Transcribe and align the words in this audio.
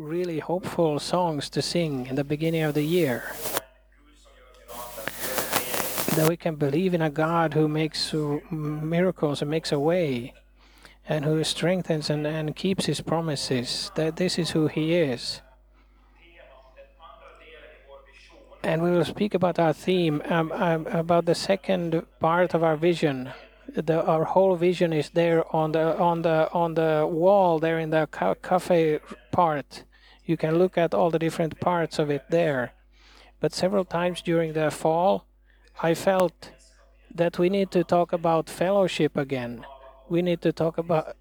really 0.00 0.38
hopeful 0.38 0.98
songs 0.98 1.50
to 1.50 1.60
sing 1.60 2.06
in 2.06 2.16
the 2.16 2.24
beginning 2.24 2.62
of 2.62 2.74
the 2.74 2.82
year. 2.82 3.32
That 6.16 6.26
we 6.28 6.36
can 6.36 6.56
believe 6.56 6.94
in 6.94 7.02
a 7.02 7.10
God 7.10 7.54
who 7.54 7.68
makes 7.68 8.12
miracles 8.50 9.42
and 9.42 9.50
makes 9.50 9.70
a 9.70 9.78
way 9.78 10.32
and 11.06 11.24
who 11.24 11.44
strengthens 11.44 12.08
and, 12.08 12.26
and 12.26 12.56
keeps 12.56 12.86
his 12.86 13.00
promises, 13.00 13.90
that 13.94 14.16
this 14.16 14.38
is 14.38 14.50
who 14.50 14.68
he 14.68 14.94
is. 14.94 15.42
And 18.62 18.82
we 18.82 18.90
will 18.90 19.04
speak 19.04 19.34
about 19.34 19.58
our 19.58 19.72
theme, 19.72 20.22
um, 20.26 20.52
um, 20.52 20.86
about 20.86 21.26
the 21.26 21.34
second 21.34 22.06
part 22.20 22.54
of 22.54 22.62
our 22.62 22.76
vision. 22.76 23.30
The, 23.74 24.04
our 24.04 24.24
whole 24.24 24.56
vision 24.56 24.92
is 24.92 25.10
there 25.10 25.44
on 25.54 25.72
the 25.72 25.96
on 25.96 26.22
the 26.22 26.50
on 26.52 26.74
the 26.74 27.08
wall 27.08 27.60
there 27.60 27.78
in 27.78 27.90
the 27.90 28.08
ca- 28.10 28.34
cafe 28.34 28.98
part. 29.30 29.84
You 30.30 30.36
can 30.36 30.60
look 30.60 30.78
at 30.78 30.94
all 30.94 31.10
the 31.10 31.18
different 31.18 31.58
parts 31.58 31.98
of 31.98 32.08
it 32.08 32.22
there. 32.30 32.72
But 33.40 33.52
several 33.52 33.84
times 33.84 34.22
during 34.22 34.52
the 34.52 34.70
fall, 34.70 35.24
I 35.82 35.94
felt 35.94 36.52
that 37.12 37.36
we 37.36 37.48
need 37.48 37.72
to 37.72 37.82
talk 37.82 38.12
about 38.12 38.48
fellowship 38.48 39.16
again. 39.16 39.66
We 40.08 40.22
need 40.22 40.40
to 40.42 40.52
talk 40.52 40.78
about 40.78 41.16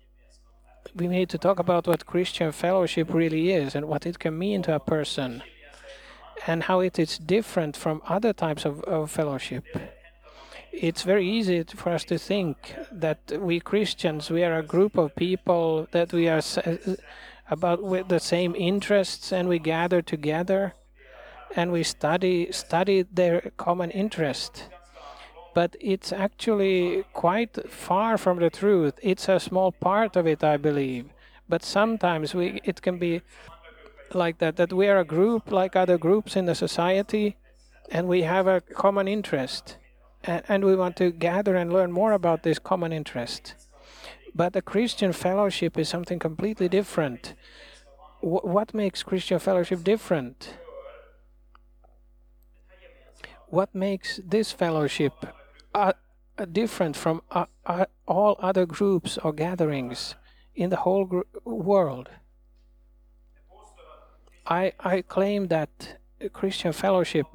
we 0.95 1.08
need 1.08 1.30
to 1.30 1.40
talk 1.40 1.58
about 1.58 1.88
what 1.88 2.05
Christian 2.05 2.52
fellowship 2.52 3.12
really 3.12 3.52
is 3.52 3.76
and 3.76 3.88
what 3.88 4.05
it 4.05 4.20
can 4.20 4.38
mean 4.38 4.62
to 4.64 4.76
a 4.76 4.80
person 4.80 5.41
and 6.45 6.64
how 6.64 6.80
it 6.80 7.00
is 7.00 7.17
different 7.17 7.76
from 7.76 8.02
other 8.08 8.34
types 8.34 8.64
of, 8.64 8.84
of 8.84 9.09
fellowship. 9.09 9.66
It's 10.72 11.02
very 11.02 11.28
easy 11.28 11.64
for 11.64 11.89
us 11.89 12.03
to 12.05 12.17
think 12.20 12.76
that 12.91 13.20
we 13.39 13.59
Christians, 13.59 14.30
we 14.30 14.44
are 14.44 14.58
a 14.59 14.72
group 14.76 14.98
of 14.98 15.16
people 15.16 15.88
that 15.91 16.14
we 16.14 16.28
are 16.30 16.41
about 17.49 17.81
with 17.84 18.08
the 18.08 18.20
same 18.20 18.55
interests 18.55 19.31
and 19.31 19.49
we 19.49 19.59
gather 19.59 20.02
together 20.02 20.73
and 21.55 21.72
we 21.72 21.84
study 21.84 22.52
study 22.52 23.03
their 23.11 23.52
common 23.58 23.92
interest. 23.92 24.69
But 25.55 25.75
it's 25.80 26.14
actually 26.14 27.03
quite 27.14 27.70
far 27.70 28.17
from 28.17 28.39
the 28.39 28.50
truth. 28.50 28.94
It's 29.02 29.27
a 29.27 29.39
small 29.39 29.72
part 29.72 30.16
of 30.16 30.27
it 30.27 30.44
i 30.44 30.58
believe. 30.58 31.05
But 31.47 31.64
sometimes 31.64 32.36
we 32.36 32.61
it 32.64 32.81
can 32.81 33.00
be 33.00 33.22
like 34.14 34.38
that 34.38 34.55
that 34.58 34.73
we 34.73 34.88
are 34.88 35.00
a 35.00 35.05
group 35.05 35.52
like 35.52 35.75
other 35.75 35.97
groups 35.97 36.36
in 36.36 36.45
the 36.45 36.55
society 36.55 37.36
and 37.92 38.08
we 38.08 38.22
have 38.22 38.45
a 38.47 38.61
common 38.61 39.08
interest. 39.08 39.77
And, 40.23 40.44
and 40.47 40.66
we 40.66 40.75
want 40.75 40.97
to 40.97 41.11
gather 41.11 41.55
and 41.55 41.73
learn 41.73 41.92
more 41.92 42.11
about 42.11 42.44
this 42.44 42.59
common 42.59 42.94
interest 42.94 43.55
but 44.40 44.54
the 44.54 44.62
christian 44.62 45.12
fellowship 45.12 45.78
is 45.78 45.90
something 45.90 46.18
completely 46.18 46.70
different. 46.70 47.34
W- 48.22 48.48
what 48.56 48.73
makes 48.73 49.04
christian 49.04 49.38
fellowship 49.38 49.84
different? 49.84 50.38
What 53.48 53.76
makes 53.76 54.22
this 54.34 54.54
fellowship 54.54 55.14
uh, 55.76 55.92
uh 56.38 56.45
different 56.45 56.95
from 56.95 57.22
uh, 57.32 57.48
uh, 57.66 57.86
all 58.08 58.38
other 58.40 58.66
groups 58.66 59.17
or 59.23 59.34
gatherings 59.34 60.16
in 60.56 60.70
the 60.70 60.82
whole 60.86 61.04
gr- 61.04 61.28
world? 61.44 62.08
I, 64.48 64.72
I 64.80 65.02
claim 65.02 65.50
that 65.50 66.00
Christian 66.32 66.72
fellowship 66.72 67.28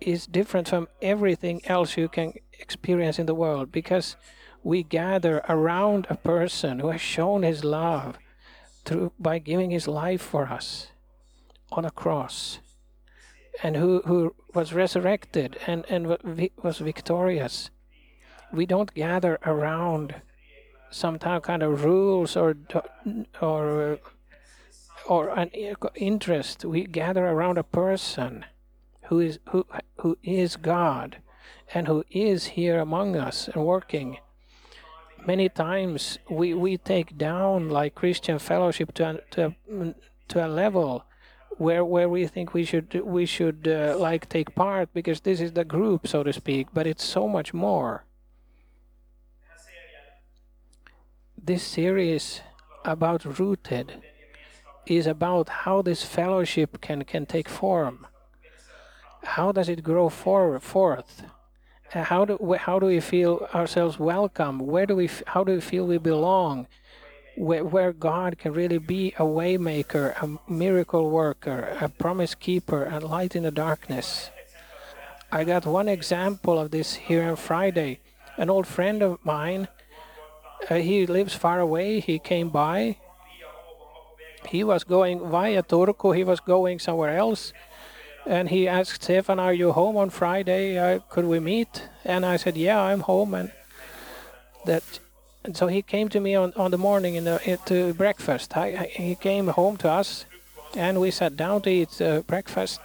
is 0.00 0.28
different 0.28 0.68
from 0.68 0.86
everything 1.02 1.60
else 1.66 1.96
you 1.96 2.08
can 2.08 2.34
experience 2.52 3.18
in 3.18 3.26
the 3.26 3.34
world 3.34 3.72
because 3.72 4.16
we 4.64 4.82
gather 4.82 5.44
around 5.46 6.06
a 6.08 6.16
person 6.16 6.78
who 6.78 6.88
has 6.88 7.00
shown 7.00 7.42
his 7.42 7.62
love 7.62 8.18
through 8.84 9.12
by 9.18 9.38
giving 9.38 9.70
his 9.70 9.86
life 9.86 10.22
for 10.22 10.46
us 10.46 10.88
on 11.70 11.84
a 11.84 11.90
cross 11.90 12.58
and 13.62 13.76
who, 13.76 14.02
who 14.06 14.34
was 14.54 14.72
resurrected 14.72 15.58
and, 15.66 15.84
and 15.88 16.16
was 16.62 16.78
victorious. 16.78 17.70
We 18.52 18.64
don't 18.64 18.94
gather 18.94 19.38
around 19.44 20.22
some 20.90 21.18
kind 21.18 21.62
of 21.62 21.84
rules 21.84 22.36
or 22.36 22.56
or 23.40 23.98
or 25.06 25.28
an 25.30 25.48
interest. 25.48 26.64
We 26.64 26.84
gather 26.86 27.26
around 27.26 27.58
a 27.58 27.64
person 27.64 28.44
who 29.04 29.18
is 29.18 29.38
who 29.50 29.66
who 29.98 30.16
is 30.22 30.56
God 30.56 31.18
and 31.74 31.88
who 31.88 32.04
is 32.10 32.46
here 32.46 32.78
among 32.78 33.16
us 33.16 33.48
and 33.48 33.64
working. 33.64 34.18
Many 35.26 35.48
times 35.48 36.18
we, 36.28 36.54
we 36.54 36.76
take 36.76 37.16
down 37.16 37.70
like 37.70 37.94
Christian 37.94 38.38
fellowship 38.38 38.92
to 38.94 39.10
a, 39.10 39.20
to 39.32 39.46
a, 39.46 39.94
to 40.28 40.46
a 40.46 40.48
level 40.48 41.04
where 41.56 41.84
where 41.84 42.08
we 42.08 42.26
think 42.26 42.52
we 42.52 42.64
should 42.64 42.92
we 43.04 43.24
should 43.24 43.68
uh, 43.68 43.96
like 43.96 44.28
take 44.28 44.54
part 44.56 44.92
because 44.92 45.20
this 45.20 45.40
is 45.40 45.52
the 45.52 45.64
group 45.64 46.04
so 46.08 46.24
to 46.24 46.32
speak 46.32 46.66
but 46.74 46.84
it's 46.84 47.04
so 47.04 47.28
much 47.28 47.54
more 47.54 48.04
this 51.40 51.62
series 51.62 52.40
about 52.84 53.38
rooted 53.38 54.02
is 54.86 55.06
about 55.06 55.48
how 55.48 55.82
this 55.82 56.02
fellowship 56.02 56.80
can, 56.80 57.04
can 57.04 57.26
take 57.26 57.48
form. 57.48 58.06
How 59.22 59.52
does 59.52 59.68
it 59.68 59.82
grow 59.82 60.08
for, 60.08 60.60
forth? 60.60 61.24
How 61.94 62.24
do, 62.24 62.56
how 62.58 62.78
do 62.78 62.86
we 62.86 63.00
feel 63.00 63.48
ourselves 63.54 63.98
welcome? 63.98 64.58
Where 64.58 64.84
do 64.84 64.96
we, 64.96 65.08
how 65.28 65.44
do 65.44 65.54
we 65.54 65.60
feel 65.60 65.86
we 65.86 65.98
belong? 65.98 66.66
Where, 67.36 67.64
where 67.64 67.92
God 67.92 68.38
can 68.38 68.52
really 68.52 68.78
be 68.78 69.14
a 69.18 69.22
waymaker, 69.22 70.14
a 70.20 70.38
miracle 70.50 71.10
worker, 71.10 71.76
a 71.80 71.88
promise 71.88 72.34
keeper, 72.34 72.84
a 72.84 72.98
light 73.00 73.36
in 73.36 73.44
the 73.44 73.50
darkness. 73.50 74.30
I 75.30 75.44
got 75.44 75.66
one 75.66 75.88
example 75.88 76.58
of 76.58 76.70
this 76.72 76.94
here 76.94 77.24
on 77.24 77.36
Friday. 77.36 78.00
An 78.36 78.50
old 78.50 78.66
friend 78.66 79.02
of 79.02 79.24
mine, 79.24 79.68
uh, 80.68 80.76
he 80.76 81.06
lives 81.06 81.34
far 81.34 81.60
away. 81.60 82.00
He 82.00 82.18
came 82.18 82.50
by 82.50 82.96
he 84.46 84.64
was 84.64 84.84
going 84.84 85.30
via 85.30 85.62
Turku, 85.62 86.16
he 86.16 86.24
was 86.24 86.40
going 86.40 86.78
somewhere 86.78 87.16
else. 87.16 87.52
And 88.26 88.48
he 88.48 88.66
asked 88.66 89.02
Stefan, 89.04 89.38
Are 89.38 89.52
you 89.52 89.72
home 89.72 89.96
on 89.96 90.10
Friday? 90.10 90.78
Uh, 90.78 91.00
could 91.10 91.26
we 91.26 91.40
meet? 91.40 91.88
And 92.04 92.24
I 92.24 92.36
said, 92.36 92.56
Yeah, 92.56 92.80
I'm 92.80 93.00
home. 93.00 93.34
And 93.34 93.52
that 94.66 94.82
and 95.44 95.54
so 95.54 95.66
he 95.66 95.82
came 95.82 96.08
to 96.08 96.20
me 96.20 96.34
on, 96.34 96.54
on 96.56 96.70
the 96.70 96.78
morning 96.78 97.16
in 97.16 97.24
the, 97.24 97.58
to 97.66 97.92
breakfast. 97.92 98.56
I, 98.56 98.88
he 98.90 99.14
came 99.14 99.48
home 99.48 99.76
to 99.78 99.90
us 99.90 100.24
and 100.74 101.00
we 101.00 101.10
sat 101.10 101.36
down 101.36 101.60
to 101.62 101.70
eat 101.70 102.00
uh, 102.00 102.22
breakfast. 102.22 102.80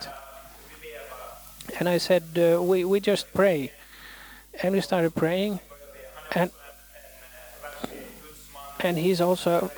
And 1.79 1.87
I 1.87 1.99
said, 1.99 2.23
uh, 2.37 2.61
we, 2.61 2.83
we 2.83 2.99
just 2.99 3.33
pray. 3.33 3.71
And 4.61 4.75
we 4.75 4.81
started 4.81 5.15
praying. 5.15 5.61
And 6.35 6.51
and 8.81 8.97
he's 8.97 9.19
also 9.19 9.69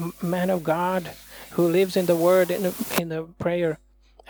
a 0.00 0.24
man 0.24 0.50
of 0.50 0.64
God 0.64 1.12
who 1.52 1.68
lives 1.68 1.96
in 1.96 2.06
the 2.06 2.16
Word 2.16 2.50
in 2.50 2.64
the, 2.64 2.96
in 3.00 3.08
the 3.08 3.22
prayer. 3.38 3.78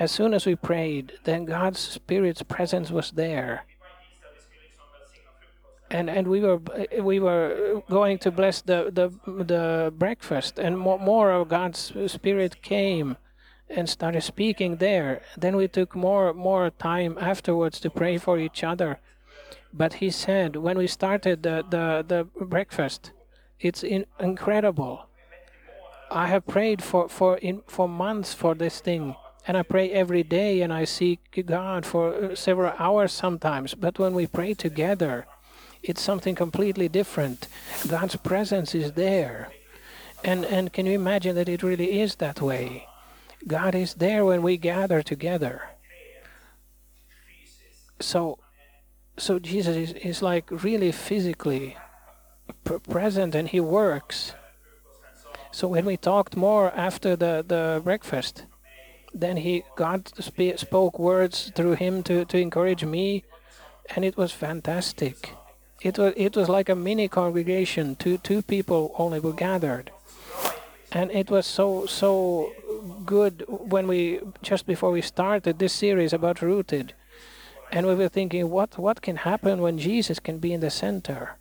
As 0.01 0.11
soon 0.11 0.35
as 0.35 0.47
we 0.47 0.57
prayed, 0.57 1.13
then 1.23 1.45
God's 1.45 1.79
Spirit's 1.79 2.43
presence 2.43 2.91
was 2.91 3.13
there. 3.13 3.65
And, 5.93 6.11
and 6.11 6.27
we 6.27 6.41
were 6.41 6.61
we 7.01 7.19
were 7.21 7.83
going 7.89 8.19
to 8.19 8.31
bless 8.31 8.63
the, 8.63 8.91
the 8.93 9.09
the 9.45 9.93
breakfast 9.97 10.59
and 10.59 10.79
more, 10.79 10.99
more 10.99 11.33
of 11.33 11.49
God's 11.49 11.93
spirit 12.07 12.63
came 12.63 13.17
and 13.69 13.89
started 13.89 14.23
speaking 14.23 14.77
there 14.77 15.23
then 15.37 15.57
we 15.57 15.67
took 15.67 15.97
more 15.97 16.33
more 16.33 16.71
time 16.71 17.19
afterwards 17.21 17.81
to 17.81 17.91
pray 17.91 18.19
for 18.19 18.39
each 18.39 18.63
other 18.63 19.01
but 19.73 19.95
he 19.95 20.11
said 20.11 20.55
when 20.55 20.79
we 20.79 20.87
started 20.87 21.43
the 21.43 21.65
the, 21.69 22.05
the 22.07 22.45
breakfast 22.45 23.11
it's 23.61 23.83
in, 23.83 24.07
incredible. 24.19 25.07
I 26.11 26.27
have 26.27 26.47
prayed 26.47 26.83
for 26.83 27.09
for 27.09 27.37
in 27.39 27.63
for 27.67 27.89
months 27.89 28.35
for 28.35 28.55
this 28.55 28.81
thing, 28.81 29.15
and 29.47 29.57
I 29.57 29.63
pray 29.63 29.91
every 29.91 30.23
day, 30.23 30.61
and 30.63 30.73
I 30.73 30.85
seek 30.85 31.43
God 31.47 31.87
for 31.87 32.15
uh, 32.15 32.35
several 32.35 32.73
hours 32.79 33.13
sometimes. 33.13 33.75
But 33.75 33.99
when 33.99 34.15
we 34.15 34.27
pray 34.27 34.55
together, 34.55 35.27
it's 35.83 36.03
something 36.03 36.35
completely 36.35 36.89
different. 36.89 37.49
God's 37.89 38.17
presence 38.17 38.75
is 38.75 38.93
there, 38.93 39.51
and 40.23 40.45
and 40.45 40.73
can 40.73 40.87
you 40.87 40.93
imagine 40.93 41.35
that 41.37 41.49
it 41.49 41.63
really 41.63 42.01
is 42.01 42.17
that 42.17 42.41
way? 42.41 42.87
God 43.47 43.75
is 43.75 43.95
there 43.95 44.25
when 44.25 44.43
we 44.43 44.57
gather 44.57 45.03
together. 45.03 45.71
So, 48.01 48.39
so 49.17 49.39
Jesus 49.39 49.77
is, 49.77 49.93
is 49.93 50.23
like 50.23 50.51
really 50.51 50.93
physically 50.93 51.77
present 52.65 53.35
and 53.35 53.49
he 53.49 53.61
works. 53.61 54.33
So 55.53 55.69
when 55.69 55.85
we 55.85 55.97
talked 55.97 56.37
more 56.37 56.71
after 56.73 57.17
the, 57.17 57.45
the 57.47 57.81
breakfast, 57.83 58.45
then 59.15 59.39
he 59.39 59.65
God 59.77 60.09
sp- 60.21 60.57
spoke 60.57 60.99
words 60.99 61.53
through 61.55 61.75
him 61.75 62.03
to, 62.05 62.25
to 62.25 62.39
encourage 62.39 62.85
me, 62.85 63.25
and 63.95 64.05
it 64.05 64.17
was 64.17 64.33
fantastic. 64.33 65.35
It 65.83 65.99
was 65.99 66.13
it 66.17 66.37
was 66.37 66.49
like 66.49 66.69
a 66.69 66.77
mini 66.77 67.09
congregation. 67.09 67.97
Two 67.97 68.19
two 68.19 68.43
people 68.43 68.95
only 68.99 69.21
were 69.21 69.33
gathered, 69.33 69.91
and 70.93 71.11
it 71.11 71.31
was 71.31 71.47
so 71.47 71.87
so 71.87 72.53
good 73.05 73.45
when 73.49 73.87
we 73.87 74.21
just 74.43 74.67
before 74.67 74.91
we 74.91 75.01
started 75.01 75.59
this 75.59 75.73
series 75.73 76.13
about 76.13 76.43
rooted, 76.43 76.95
and 77.73 77.87
we 77.87 77.95
were 77.95 78.09
thinking, 78.09 78.51
what 78.51 78.79
what 78.79 79.03
can 79.03 79.17
happen 79.17 79.61
when 79.61 79.79
Jesus 79.79 80.21
can 80.21 80.39
be 80.39 80.53
in 80.53 80.61
the 80.61 80.71
center? 80.71 81.37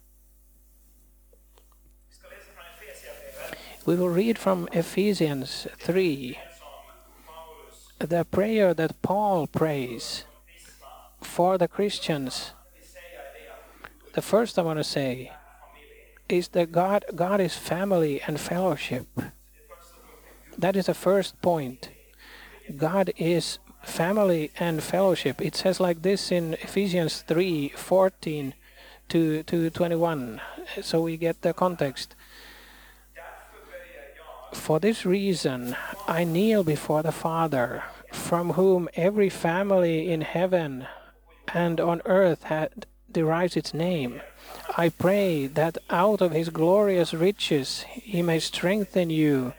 We 3.86 3.96
will 3.96 4.10
read 4.10 4.38
from 4.38 4.70
Ephesians 4.72 5.66
3, 5.80 6.38
the 8.00 8.26
prayer 8.26 8.74
that 8.74 9.02
Paul 9.02 9.48
prays 9.48 10.24
for 11.22 11.58
the 11.58 11.68
Christians. 11.68 12.52
The 14.14 14.22
first 14.22 14.58
I 14.58 14.64
want 14.64 14.80
to 14.80 14.84
say 14.84 15.32
is 16.28 16.50
that 16.50 16.72
God, 16.72 17.06
God 17.16 17.42
is 17.42 17.56
family 17.56 18.22
and 18.22 18.40
fellowship. 18.40 19.08
That 20.58 20.76
is 20.76 20.88
the 20.88 20.94
first 20.94 21.42
point. 21.42 21.90
God 22.76 23.12
is 23.18 23.60
family 23.84 24.52
and 24.60 24.84
fellowship. 24.84 25.42
It 25.42 25.56
says 25.56 25.80
like 25.80 26.02
this 26.02 26.32
in 26.32 26.54
Ephesians 26.56 27.24
3 27.28 27.70
14 27.70 28.54
to, 29.10 29.44
to 29.44 29.70
21. 29.70 30.42
So 30.82 31.02
we 31.02 31.18
get 31.18 31.42
the 31.42 31.54
context. 31.54 32.16
For 34.54 34.80
this 34.80 35.06
reason, 35.06 35.76
I 36.08 36.24
kneel 36.24 36.64
before 36.64 37.04
the 37.04 37.12
Father, 37.12 37.84
from 38.12 38.54
whom 38.54 38.90
every 38.96 39.30
family 39.30 40.12
in 40.12 40.22
heaven 40.22 40.88
and 41.54 41.80
on 41.80 42.02
earth 42.06 42.44
had, 42.44 42.86
derives 43.12 43.58
its 43.58 43.74
name. 43.74 44.22
I 44.78 44.90
pray 44.90 45.48
that 45.48 45.78
out 45.90 46.22
of 46.22 46.32
his 46.32 46.50
glorious 46.50 47.14
riches 47.14 47.86
he 47.92 48.22
may 48.22 48.40
strengthen 48.40 49.10
you 49.10 49.54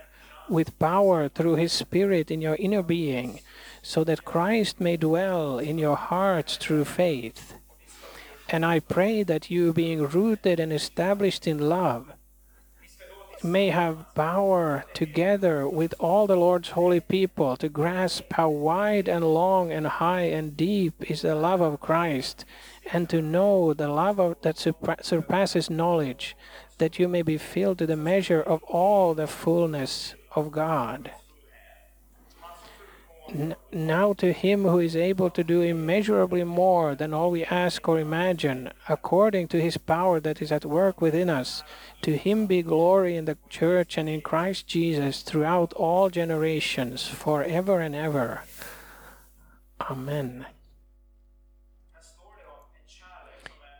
with 0.48 0.78
power 0.78 1.28
through 1.28 1.54
his 1.54 1.72
Spirit 1.72 2.30
in 2.30 2.40
your 2.40 2.56
inner 2.56 2.82
being, 2.82 3.40
so 3.82 4.04
that 4.04 4.24
Christ 4.24 4.80
may 4.80 4.96
dwell 4.96 5.58
in 5.58 5.78
your 5.78 5.96
hearts 5.96 6.56
through 6.56 6.84
faith. 6.84 7.54
And 8.48 8.66
I 8.66 8.80
pray 8.80 9.22
that 9.22 9.50
you, 9.50 9.72
being 9.72 10.02
rooted 10.02 10.58
and 10.58 10.72
established 10.72 11.46
in 11.46 11.68
love, 11.68 12.12
may 13.44 13.70
have 13.70 14.14
power 14.14 14.84
together 14.94 15.68
with 15.68 15.94
all 15.98 16.26
the 16.26 16.36
Lord's 16.36 16.70
holy 16.70 17.00
people 17.00 17.56
to 17.56 17.68
grasp 17.68 18.32
how 18.32 18.48
wide 18.48 19.08
and 19.08 19.24
long 19.24 19.72
and 19.72 19.86
high 19.86 20.22
and 20.22 20.56
deep 20.56 21.10
is 21.10 21.22
the 21.22 21.34
love 21.34 21.60
of 21.60 21.80
Christ, 21.80 22.44
and 22.92 23.08
to 23.08 23.22
know 23.22 23.72
the 23.72 23.88
love 23.88 24.18
of, 24.18 24.40
that 24.42 24.58
surpasses 24.58 25.70
knowledge, 25.70 26.36
that 26.78 26.98
you 26.98 27.08
may 27.08 27.22
be 27.22 27.38
filled 27.38 27.78
to 27.78 27.86
the 27.86 27.96
measure 27.96 28.40
of 28.40 28.62
all 28.64 29.14
the 29.14 29.26
fullness 29.26 30.14
of 30.34 30.50
God. 30.50 31.10
Now 33.72 34.12
to 34.14 34.32
him 34.32 34.64
who 34.64 34.80
is 34.80 34.96
able 34.96 35.30
to 35.30 35.44
do 35.44 35.62
immeasurably 35.62 36.42
more 36.44 36.94
than 36.94 37.14
all 37.14 37.30
we 37.30 37.44
ask 37.44 37.88
or 37.88 37.98
imagine, 37.98 38.72
according 38.88 39.48
to 39.48 39.60
his 39.60 39.76
power 39.76 40.18
that 40.20 40.42
is 40.42 40.50
at 40.50 40.64
work 40.64 41.00
within 41.00 41.30
us, 41.30 41.62
to 42.02 42.16
him 42.16 42.46
be 42.46 42.62
glory 42.62 43.16
in 43.16 43.26
the 43.26 43.38
church 43.48 43.96
and 43.96 44.08
in 44.08 44.20
Christ 44.20 44.66
Jesus 44.66 45.22
throughout 45.22 45.72
all 45.74 46.10
generations, 46.10 47.06
forever 47.06 47.80
and 47.80 47.94
ever. 47.94 48.42
Amen. 49.80 50.46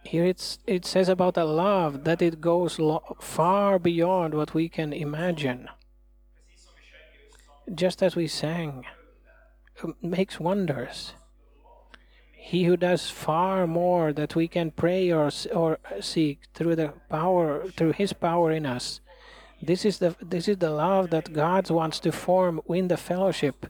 Here 0.05 0.25
it's, 0.25 0.59
it 0.67 0.85
says 0.85 1.09
about 1.09 1.37
a 1.37 1.45
love 1.45 2.05
that 2.05 2.23
it 2.23 2.41
goes 2.41 2.81
far 3.21 3.79
beyond 3.79 4.35
what 4.35 4.55
we 4.55 4.69
can 4.69 4.93
imagine. 4.93 5.69
Just 7.73 8.03
as 8.03 8.17
we 8.17 8.27
sang, 8.27 8.85
makes 10.03 10.41
wonders. 10.41 11.15
He 12.33 12.65
who 12.65 12.77
does 12.77 13.11
far 13.11 13.67
more 13.67 14.13
that 14.13 14.35
we 14.35 14.49
can 14.49 14.71
pray 14.71 15.13
or 15.13 15.31
or 15.55 15.79
seek 16.01 16.41
through 16.55 16.77
the 16.77 16.93
power 17.09 17.69
through 17.77 17.93
His 17.93 18.13
power 18.13 18.51
in 18.51 18.67
us. 18.67 19.01
This 19.63 19.85
is 19.85 19.99
the 19.99 20.17
this 20.21 20.49
is 20.49 20.57
the 20.59 20.71
love 20.71 21.11
that 21.11 21.33
God 21.33 21.71
wants 21.71 22.01
to 22.01 22.13
form 22.13 22.61
in 22.69 22.89
the 22.89 22.97
fellowship. 22.97 23.67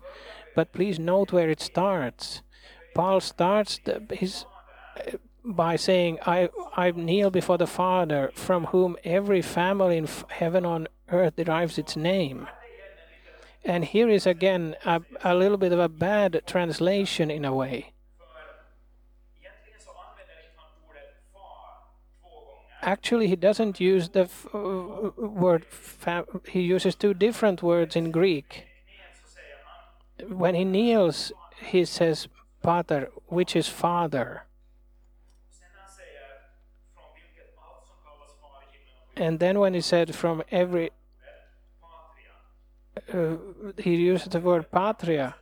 But 0.54 0.72
please 0.72 0.98
note 0.98 1.32
where 1.32 1.50
it 1.50 1.60
starts. 1.60 2.42
Paul 2.94 3.20
starts 3.20 3.78
the, 3.84 4.02
his 4.10 4.44
uh, 4.96 5.16
by 5.44 5.76
saying, 5.76 6.18
I, 6.26 6.50
I 6.76 6.90
kneel 6.90 7.30
before 7.30 7.58
the 7.58 7.66
Father, 7.66 8.30
from 8.34 8.66
whom 8.66 8.96
every 9.04 9.42
family 9.42 9.96
in 9.96 10.08
heaven 10.28 10.66
on 10.66 10.88
earth 11.10 11.36
derives 11.36 11.78
its 11.78 11.96
name. 11.96 12.46
And 13.64 13.84
here 13.84 14.08
is 14.08 14.26
again 14.26 14.76
a, 14.84 15.02
a 15.22 15.34
little 15.34 15.58
bit 15.58 15.72
of 15.72 15.78
a 15.78 15.88
bad 15.88 16.42
translation 16.46 17.30
in 17.30 17.44
a 17.44 17.54
way. 17.54 17.92
Actually, 22.82 23.28
he 23.28 23.36
doesn't 23.36 23.78
use 23.78 24.08
the 24.08 24.28
uh, 24.54 25.10
word, 25.20 25.66
he 26.48 26.60
uses 26.62 26.94
two 26.94 27.12
different 27.12 27.62
words 27.62 27.94
in 27.94 28.10
Greek. 28.10 28.64
When 30.26 30.54
he 30.54 30.64
kneels, 30.64 31.30
he 31.62 31.84
says, 31.84 32.28
Pater, 32.62 33.10
which 33.26 33.54
is 33.54 33.68
Father. 33.68 34.44
And 39.16 39.38
then 39.38 39.58
when 39.58 39.74
he 39.74 39.82
said 39.82 40.14
from 40.14 40.42
every, 40.50 40.90
uh, 43.12 43.36
he 43.78 43.96
used 43.96 44.30
the 44.30 44.40
word 44.40 44.70
patria. 44.70 45.34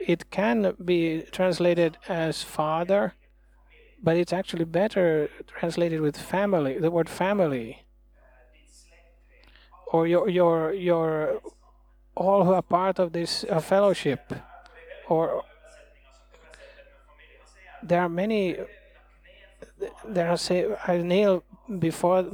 It 0.00 0.30
can 0.30 0.74
be 0.84 1.22
translated 1.32 1.98
as 2.08 2.42
father, 2.42 3.14
but 4.02 4.16
it's 4.16 4.32
actually 4.32 4.64
better 4.64 5.28
translated 5.46 6.00
with 6.00 6.16
family. 6.16 6.78
The 6.78 6.90
word 6.90 7.08
family, 7.08 7.84
or 9.92 10.06
your 10.06 10.28
your 10.28 10.72
your 10.72 11.40
all 12.14 12.44
who 12.44 12.52
are 12.52 12.62
part 12.62 12.98
of 12.98 13.12
this 13.12 13.44
uh, 13.44 13.60
fellowship, 13.60 14.32
or 15.08 15.44
there 17.82 18.02
are 18.02 18.08
many. 18.08 18.56
There 20.04 20.28
are 20.28 20.36
say 20.36 20.66
I 20.86 20.98
kneel 20.98 21.44
before 21.78 22.24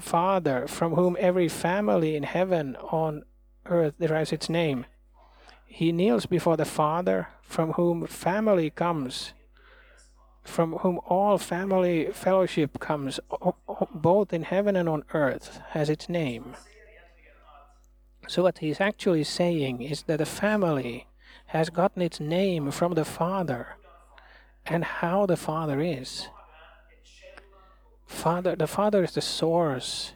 Father, 0.00 0.66
from 0.66 0.94
whom 0.94 1.16
every 1.18 1.48
family 1.48 2.16
in 2.16 2.24
heaven 2.24 2.76
on 2.76 3.24
earth 3.66 3.94
derives 3.98 4.32
its 4.32 4.48
name. 4.48 4.86
He 5.66 5.92
kneels 5.92 6.26
before 6.26 6.56
the 6.56 6.64
Father, 6.64 7.28
from 7.42 7.72
whom 7.72 8.06
family 8.06 8.70
comes, 8.70 9.32
from 10.42 10.74
whom 10.74 11.00
all 11.06 11.38
family 11.38 12.08
fellowship 12.12 12.78
comes, 12.78 13.20
both 13.94 14.32
in 14.32 14.42
heaven 14.42 14.76
and 14.76 14.88
on 14.88 15.04
earth, 15.14 15.60
has 15.70 15.88
its 15.88 16.08
name. 16.08 16.54
So, 18.28 18.42
what 18.42 18.58
he's 18.58 18.80
actually 18.80 19.24
saying 19.24 19.82
is 19.82 20.02
that 20.04 20.18
the 20.18 20.26
family 20.26 21.06
has 21.46 21.70
gotten 21.70 22.02
its 22.02 22.20
name 22.20 22.70
from 22.70 22.94
the 22.94 23.04
Father 23.04 23.76
and 24.66 24.84
how 24.84 25.26
the 25.26 25.36
Father 25.36 25.80
is. 25.80 26.28
Father, 28.06 28.54
the 28.54 28.66
Father 28.66 29.02
is 29.02 29.12
the 29.12 29.20
source 29.20 30.12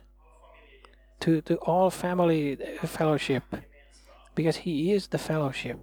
to, 1.21 1.41
to 1.43 1.57
all 1.57 1.91
family 1.91 2.57
fellowship 2.85 3.43
because 4.35 4.59
He 4.59 4.93
is 4.93 5.09
the 5.09 5.19
fellowship. 5.19 5.79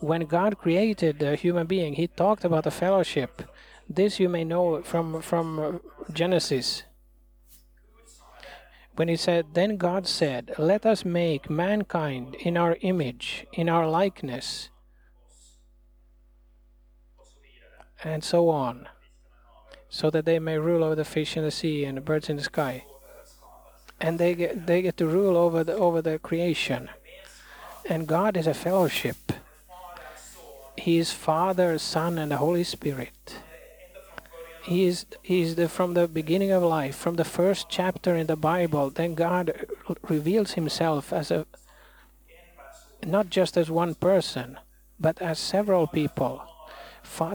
When 0.00 0.26
God 0.26 0.58
created 0.58 1.18
the 1.18 1.36
human 1.36 1.66
being, 1.66 1.94
He 1.94 2.06
talked 2.06 2.44
about 2.44 2.64
the 2.64 2.70
fellowship. 2.70 3.42
This 3.88 4.20
you 4.20 4.28
may 4.28 4.44
know 4.44 4.82
from, 4.82 5.22
from 5.22 5.80
Genesis. 6.12 6.82
When 8.96 9.08
He 9.08 9.16
said, 9.16 9.46
Then 9.54 9.76
God 9.76 10.06
said, 10.06 10.54
Let 10.58 10.86
us 10.86 11.04
make 11.04 11.50
mankind 11.50 12.34
in 12.36 12.56
our 12.56 12.76
image, 12.80 13.46
in 13.52 13.68
our 13.68 13.88
likeness, 13.88 14.70
and 18.04 18.22
so 18.22 18.48
on 18.50 18.88
so 19.88 20.10
that 20.10 20.24
they 20.24 20.38
may 20.38 20.58
rule 20.58 20.84
over 20.84 20.94
the 20.94 21.04
fish 21.04 21.36
in 21.36 21.44
the 21.44 21.50
sea 21.50 21.84
and 21.84 21.96
the 21.96 22.00
birds 22.00 22.28
in 22.28 22.36
the 22.36 22.42
sky. 22.42 22.84
And 24.00 24.18
they 24.18 24.34
get 24.34 24.66
they 24.66 24.82
get 24.82 24.96
to 24.98 25.06
rule 25.06 25.36
over 25.36 25.64
the 25.64 25.74
over 25.74 26.02
the 26.02 26.18
creation. 26.18 26.90
And 27.88 28.06
God 28.06 28.36
is 28.36 28.46
a 28.46 28.54
fellowship. 28.54 29.32
He 30.76 30.98
is 30.98 31.12
Father, 31.12 31.78
Son, 31.78 32.18
and 32.18 32.30
the 32.30 32.36
Holy 32.36 32.64
Spirit. 32.64 33.38
He 34.64 34.86
is 34.86 35.06
he 35.22 35.42
is 35.42 35.54
the 35.54 35.68
from 35.68 35.94
the 35.94 36.08
beginning 36.08 36.50
of 36.50 36.62
life, 36.62 36.96
from 36.96 37.16
the 37.16 37.24
first 37.24 37.68
chapter 37.68 38.14
in 38.14 38.26
the 38.26 38.36
Bible. 38.36 38.90
Then 38.90 39.14
God 39.14 39.66
reveals 40.08 40.52
Himself 40.52 41.12
as 41.12 41.30
a 41.30 41.46
not 43.04 43.30
just 43.30 43.56
as 43.56 43.70
one 43.70 43.94
person, 43.94 44.58
but 44.98 45.22
as 45.22 45.38
several 45.38 45.86
people 45.86 46.42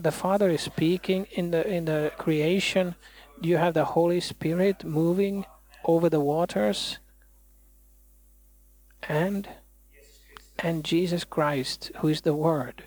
the 0.02 0.12
Father 0.12 0.50
is 0.50 0.62
speaking 0.62 1.28
in 1.32 1.52
the 1.52 1.68
in 1.68 1.86
the 1.86 2.12
creation. 2.18 2.96
Do 3.42 3.50
you 3.50 3.58
have 3.58 3.74
the 3.74 3.86
Holy 3.86 4.20
Spirit 4.20 4.84
moving 4.84 5.46
over 5.86 6.10
the 6.10 6.20
waters, 6.20 6.98
and 9.08 9.48
and 10.60 10.84
Jesus 10.84 11.24
Christ, 11.24 11.92
who 11.98 12.08
is 12.08 12.22
the 12.22 12.36
Word. 12.36 12.84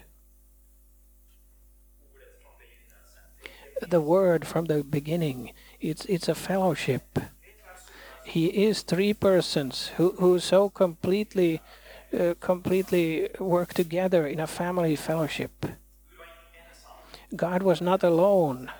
The 3.80 4.00
Word 4.00 4.46
from 4.46 4.66
the 4.66 4.82
beginning. 4.84 5.52
It's 5.80 6.04
it's 6.06 6.28
a 6.28 6.34
fellowship. 6.34 7.18
He 8.24 8.46
is 8.46 8.80
three 8.80 9.12
persons 9.12 9.88
who, 9.96 10.12
who 10.12 10.38
so 10.38 10.70
completely 10.70 11.60
uh, 12.18 12.34
completely 12.40 13.28
work 13.38 13.74
together 13.74 14.26
in 14.26 14.40
a 14.40 14.46
family 14.46 14.96
fellowship. 14.96 15.66
God 17.34 17.62
was 17.62 17.80
not 17.80 18.04
alone 18.04 18.70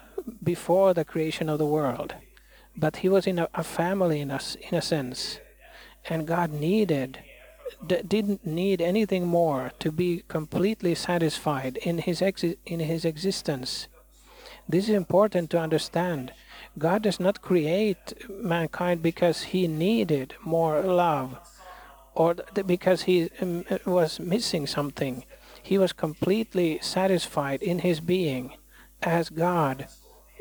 before 0.42 0.94
the 0.94 1.04
creation 1.04 1.49
of 1.49 1.59
the 1.59 1.66
world, 1.66 2.14
but 2.76 2.97
he 2.97 3.09
was 3.09 3.26
in 3.26 3.38
a, 3.38 3.49
a 3.54 3.64
family 3.64 4.21
in 4.21 4.31
a, 4.31 4.40
in 4.71 4.76
a 4.76 4.83
sense. 4.83 5.38
And 6.09 6.26
God 6.26 6.52
needed 6.52 7.21
didn't 7.87 8.47
need 8.47 8.81
anything 8.81 9.26
more 9.26 9.73
to 9.78 9.90
be 9.93 10.23
completely 10.28 10.95
satisfied 10.95 11.76
in 11.78 11.99
his 11.99 12.21
exi- 12.21 12.57
in 12.66 12.81
his 12.81 13.04
existence. 13.04 13.88
This 14.69 14.85
is 14.88 14.95
important 14.95 15.50
to 15.50 15.61
understand. 15.61 16.33
God 16.78 17.02
does 17.02 17.21
not 17.21 17.43
create 17.43 18.14
mankind 18.28 19.02
because 19.02 19.43
he 19.52 19.69
needed 19.69 20.35
more 20.43 20.83
love 20.83 21.38
or 22.14 22.35
th- 22.35 22.66
because 22.66 23.02
he 23.02 23.31
um, 23.40 23.64
was 23.87 24.19
missing 24.19 24.66
something. 24.66 25.25
He 25.62 25.78
was 25.78 25.93
completely 25.93 26.78
satisfied 26.83 27.62
in 27.62 27.81
his 27.81 28.00
being 28.00 28.54
as 29.02 29.28
God, 29.28 29.87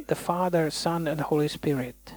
the 0.08 0.16
Father, 0.16 0.70
Son, 0.70 1.08
and 1.08 1.22
Holy 1.22 1.48
Spirit. 1.48 2.16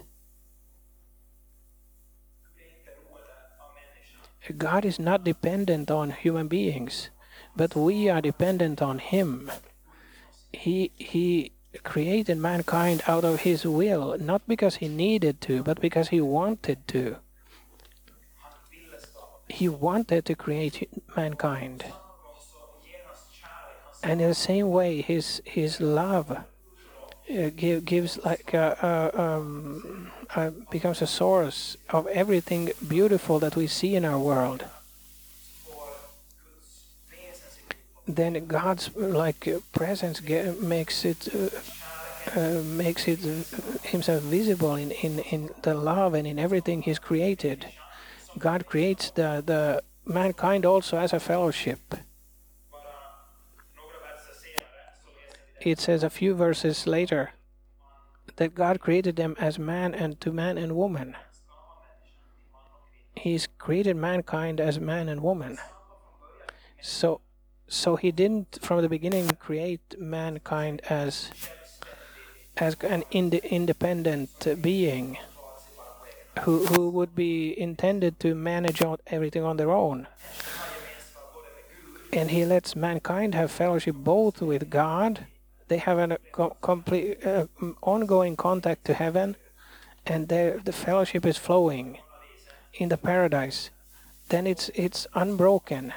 God 4.53 4.85
is 4.85 4.99
not 4.99 5.25
dependent 5.25 5.91
on 5.91 6.11
human 6.11 6.49
beings, 6.49 7.11
but 7.57 7.75
we 7.75 8.09
are 8.09 8.21
dependent 8.21 8.81
on 8.83 8.99
Him. 8.99 9.51
He, 10.53 10.93
he 10.97 11.53
created 11.83 12.39
mankind 12.39 13.03
out 13.07 13.25
of 13.25 13.41
His 13.41 13.65
will, 13.65 14.17
not 14.19 14.43
because 14.47 14.77
He 14.77 14.89
needed 14.89 15.41
to, 15.43 15.63
but 15.63 15.81
because 15.81 16.09
He 16.09 16.21
wanted 16.21 16.87
to. 16.89 17.17
He 19.49 19.69
wanted 19.69 20.25
to 20.25 20.35
create 20.35 20.89
mankind. 21.17 21.85
And 24.03 24.21
in 24.21 24.29
the 24.29 24.35
same 24.35 24.71
way, 24.71 25.03
His, 25.03 25.43
his 25.45 25.81
love 25.81 26.45
uh, 27.31 27.51
give, 27.57 27.85
gives 27.85 28.19
like 28.25 28.55
a, 28.55 29.13
a, 29.15 29.21
um, 29.21 30.11
uh, 30.35 30.51
becomes 30.71 31.03
a 31.03 31.07
source 31.07 31.77
of 31.91 32.07
everything 32.09 32.71
beautiful 32.87 33.39
that 33.41 33.57
we 33.57 33.67
see 33.67 33.95
in 33.97 34.05
our 34.05 34.19
world. 34.19 34.65
Then 38.09 38.47
God's 38.47 38.95
like 38.97 39.49
presence 39.73 40.21
ge- 40.21 40.57
makes 40.61 41.05
it 41.05 41.29
uh, 41.35 41.49
uh, 42.37 42.63
makes 42.63 43.09
it 43.09 43.25
uh, 43.25 43.79
Himself 43.83 44.23
visible 44.23 44.77
in, 44.77 44.93
in, 44.93 45.19
in 45.19 45.51
the 45.63 45.75
love 45.75 46.15
and 46.15 46.27
in 46.27 46.39
everything 46.39 46.83
He's 46.83 47.01
created. 47.01 47.67
God 48.39 48.67
creates 48.67 49.11
the, 49.11 49.43
the 49.45 49.83
mankind 50.05 50.65
also 50.65 50.99
as 50.99 51.13
a 51.13 51.21
fellowship. 51.21 51.95
It 55.67 55.81
says 55.81 56.05
a 56.05 56.11
few 56.11 56.33
verses 56.33 56.87
later 56.87 57.33
that 58.37 58.55
God 58.55 58.79
created 58.79 59.17
them 59.17 59.35
as 59.37 59.59
man 59.59 59.97
and 59.97 60.21
to 60.21 60.31
man 60.31 60.59
and 60.59 60.77
woman. 60.77 61.17
He's 63.17 63.49
created 63.59 63.97
mankind 63.97 64.61
as 64.61 64.79
man 64.79 65.09
and 65.09 65.25
woman. 65.25 65.59
So 66.81 67.21
so 67.67 67.97
he 67.97 68.13
didn't 68.13 68.61
from 68.63 68.81
the 68.81 68.89
beginning 68.89 69.29
create 69.41 69.99
mankind 69.99 70.83
as 70.89 71.33
as 72.57 72.77
an 72.83 73.03
ind- 73.11 73.35
independent 73.35 74.63
being 74.63 75.19
who, 76.43 76.67
who 76.67 76.91
would 76.91 77.17
be 77.17 77.59
intended 77.59 78.21
to 78.21 78.37
manage 78.37 78.83
all, 78.83 79.01
everything 79.09 79.43
on 79.43 79.57
their 79.57 79.73
own. 79.73 80.07
And 82.13 82.31
he 82.31 82.45
lets 82.45 82.77
mankind 82.77 83.35
have 83.35 83.51
fellowship 83.51 83.97
both 83.97 84.41
with 84.41 84.71
God 84.71 85.27
they 85.69 85.79
have 85.79 85.99
a 85.99 86.19
co- 86.33 86.57
complete 86.61 87.25
uh, 87.25 87.47
ongoing 87.83 88.37
contact 88.37 88.85
to 88.85 88.95
heaven 88.95 89.37
and 90.07 90.29
the 90.29 90.73
fellowship 90.73 91.27
is 91.27 91.37
flowing 91.37 91.99
in 92.75 92.89
the 92.89 92.97
paradise. 92.97 93.71
Then 94.29 94.47
it's 94.47 94.71
it's 94.75 95.07
unbroken. 95.15 95.93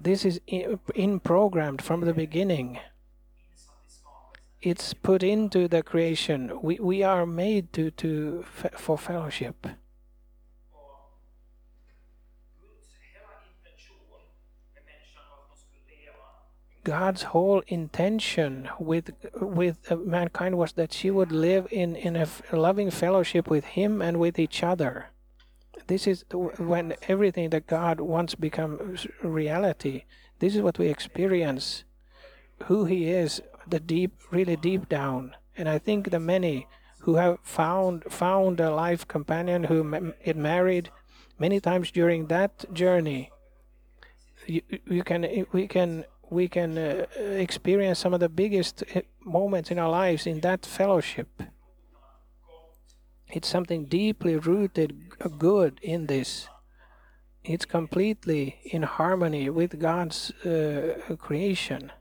This 0.00 0.24
is 0.24 0.40
in, 0.46 0.78
in 0.94 1.20
programmed 1.20 1.82
from 1.82 2.02
the 2.02 2.14
beginning. 2.14 2.78
It's 4.60 4.94
put 4.94 5.22
into 5.22 5.68
the 5.68 5.82
creation. 5.82 6.60
We, 6.62 6.78
we 6.78 7.02
are 7.02 7.26
made 7.26 7.72
to 7.74 7.90
to 7.92 8.44
for 8.76 8.98
fellowship 8.98 9.66
God's 16.88 17.24
whole 17.34 17.62
intention 17.66 18.70
with 18.78 19.10
with 19.40 19.76
uh, 19.92 19.96
mankind 19.96 20.56
was 20.56 20.72
that 20.72 20.90
she 20.90 21.10
would 21.10 21.30
live 21.30 21.68
in 21.70 21.94
in 21.94 22.16
a 22.16 22.26
loving 22.50 22.90
fellowship 22.90 23.50
with 23.50 23.66
Him 23.78 24.00
and 24.00 24.18
with 24.18 24.38
each 24.38 24.62
other. 24.62 25.10
This 25.86 26.06
is 26.06 26.24
when 26.32 26.94
everything 27.06 27.50
that 27.50 27.66
God 27.66 28.00
wants 28.00 28.34
becomes 28.34 29.06
reality. 29.22 30.04
This 30.38 30.56
is 30.56 30.62
what 30.62 30.78
we 30.78 30.88
experience. 30.88 31.84
Who 32.68 32.86
He 32.86 33.10
is, 33.10 33.42
the 33.66 33.80
deep, 33.80 34.12
really 34.30 34.56
deep 34.56 34.88
down. 34.88 35.36
And 35.58 35.68
I 35.68 35.78
think 35.78 36.10
the 36.10 36.20
many 36.34 36.68
who 37.00 37.16
have 37.16 37.38
found 37.42 38.04
found 38.04 38.60
a 38.60 38.74
life 38.74 39.06
companion 39.06 39.64
who 39.64 40.14
get 40.24 40.36
married 40.36 40.90
many 41.38 41.60
times 41.60 41.90
during 41.90 42.28
that 42.28 42.52
journey 42.72 43.30
you, 44.48 44.62
you 44.86 45.04
can 45.04 45.46
we 45.52 45.66
can 45.66 46.04
we 46.30 46.48
can 46.48 46.76
uh, 46.76 47.06
experience 47.16 47.98
some 47.98 48.14
of 48.14 48.20
the 48.20 48.28
biggest 48.28 48.82
uh, 48.94 49.00
moments 49.24 49.70
in 49.70 49.78
our 49.78 49.90
lives 49.90 50.26
in 50.26 50.40
that 50.40 50.66
fellowship. 50.66 51.42
It's 53.28 53.48
something 53.48 53.84
deeply 53.84 54.36
rooted 54.36 55.10
good 55.38 55.78
in 55.82 56.06
this. 56.06 56.48
It's 57.44 57.64
completely 57.64 58.58
in 58.64 58.82
harmony 58.82 59.50
with 59.50 59.78
God's 59.78 60.30
uh, 60.44 61.16
creation. 61.18 61.92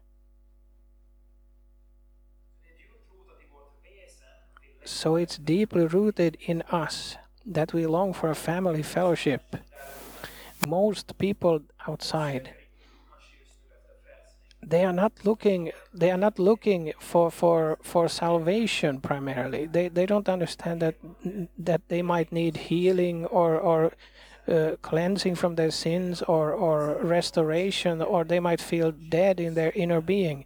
So 4.83 5.17
it's 5.17 5.37
deeply 5.37 5.85
rooted 5.85 6.37
in 6.39 6.61
us 6.71 7.17
that 7.45 7.73
we 7.73 7.85
long 7.85 8.13
for 8.13 8.29
a 8.29 8.35
family 8.35 8.83
fellowship. 8.83 9.57
Most 10.65 11.17
people 11.17 11.61
outside 11.87 12.53
they 14.65 14.83
are 14.83 14.93
not 14.93 15.13
looking 15.23 15.71
they 15.93 16.11
are 16.11 16.17
not 16.17 16.39
looking 16.39 16.93
for 16.99 17.31
for 17.31 17.77
for 17.81 18.07
salvation 18.07 18.99
primarily. 18.99 19.65
They 19.65 19.87
they 19.87 20.05
don't 20.05 20.29
understand 20.29 20.81
that 20.81 20.95
that 21.57 21.81
they 21.87 22.01
might 22.01 22.31
need 22.31 22.57
healing 22.57 23.25
or 23.25 23.57
or 23.59 23.91
uh, 24.47 24.75
cleansing 24.81 25.35
from 25.35 25.55
their 25.55 25.71
sins 25.71 26.21
or 26.21 26.51
or 26.53 26.97
restoration 27.01 28.01
or 28.01 28.23
they 28.23 28.39
might 28.39 28.61
feel 28.61 28.91
dead 28.91 29.39
in 29.39 29.53
their 29.53 29.71
inner 29.75 30.01
being. 30.01 30.45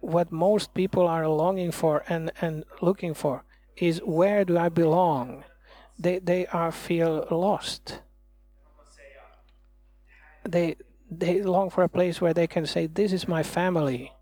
What 0.00 0.30
most 0.32 0.74
people 0.74 1.06
are 1.06 1.28
longing 1.28 1.72
for 1.72 2.04
and 2.08 2.32
and 2.40 2.64
looking 2.80 3.14
for 3.14 3.44
is 3.76 4.00
where 4.04 4.44
do 4.44 4.58
i 4.58 4.68
belong? 4.68 5.44
They 5.98 6.18
they 6.18 6.46
are 6.46 6.72
feel 6.72 7.26
lost. 7.30 8.00
They 10.44 10.76
they 11.10 11.42
long 11.42 11.70
for 11.70 11.82
a 11.84 11.88
place 11.88 12.20
where 12.20 12.34
they 12.34 12.46
can 12.46 12.66
say, 12.66 12.86
"This 12.86 13.12
is 13.12 13.28
my 13.28 13.42
family. 13.42 14.12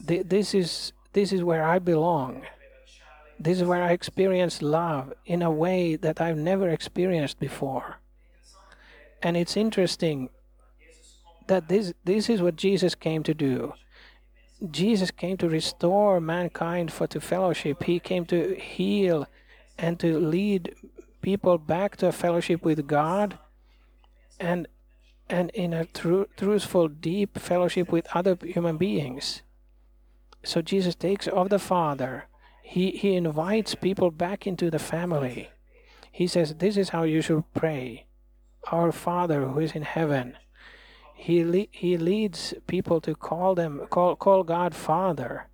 This 0.00 0.54
is 0.54 0.92
this 1.12 1.32
is 1.32 1.42
where 1.42 1.64
I 1.64 1.78
belong. 1.78 2.42
This 3.38 3.60
is 3.60 3.66
where 3.66 3.82
I 3.82 3.92
experience 3.92 4.62
love 4.62 5.12
in 5.24 5.42
a 5.42 5.50
way 5.50 5.96
that 5.96 6.20
I've 6.20 6.36
never 6.36 6.68
experienced 6.68 7.38
before." 7.38 7.96
And 9.22 9.36
it's 9.36 9.56
interesting 9.56 10.28
that 11.46 11.68
this 11.68 11.94
this 12.04 12.28
is 12.28 12.42
what 12.42 12.56
Jesus 12.56 12.94
came 12.94 13.22
to 13.22 13.34
do. 13.34 13.74
Jesus 14.70 15.10
came 15.10 15.36
to 15.38 15.48
restore 15.48 16.20
mankind 16.20 16.92
for 16.92 17.06
to 17.08 17.20
fellowship. 17.20 17.82
He 17.82 17.98
came 18.00 18.24
to 18.26 18.54
heal 18.54 19.26
and 19.78 19.98
to 20.00 20.18
lead 20.18 20.74
people 21.22 21.58
back 21.58 21.96
to 21.96 22.08
a 22.08 22.12
fellowship 22.12 22.64
with 22.64 22.86
God 22.86 23.38
and 24.38 24.68
and 25.28 25.50
in 25.50 25.72
a 25.72 25.84
tru- 25.86 26.28
truthful, 26.36 26.88
deep 26.88 27.38
fellowship 27.38 27.90
with 27.90 28.06
other 28.14 28.36
human 28.42 28.76
beings. 28.76 29.42
So 30.42 30.60
Jesus 30.60 30.94
takes 30.94 31.26
of 31.26 31.48
the 31.48 31.58
Father. 31.58 32.26
He, 32.62 32.90
he 32.92 33.14
invites 33.14 33.74
people 33.74 34.10
back 34.10 34.46
into 34.46 34.70
the 34.70 34.78
family. 34.78 35.50
He 36.10 36.26
says, 36.26 36.56
This 36.56 36.76
is 36.76 36.90
how 36.90 37.02
you 37.02 37.20
should 37.22 37.44
pray. 37.54 38.06
Our 38.70 38.92
Father 38.92 39.46
who 39.46 39.60
is 39.60 39.72
in 39.72 39.82
heaven. 39.82 40.36
He, 41.14 41.44
le- 41.44 41.66
he 41.70 41.96
leads 41.96 42.54
people 42.66 43.00
to 43.02 43.14
call 43.14 43.54
them 43.54 43.86
call, 43.90 44.16
call 44.16 44.42
God 44.42 44.74
Father. 44.74 45.48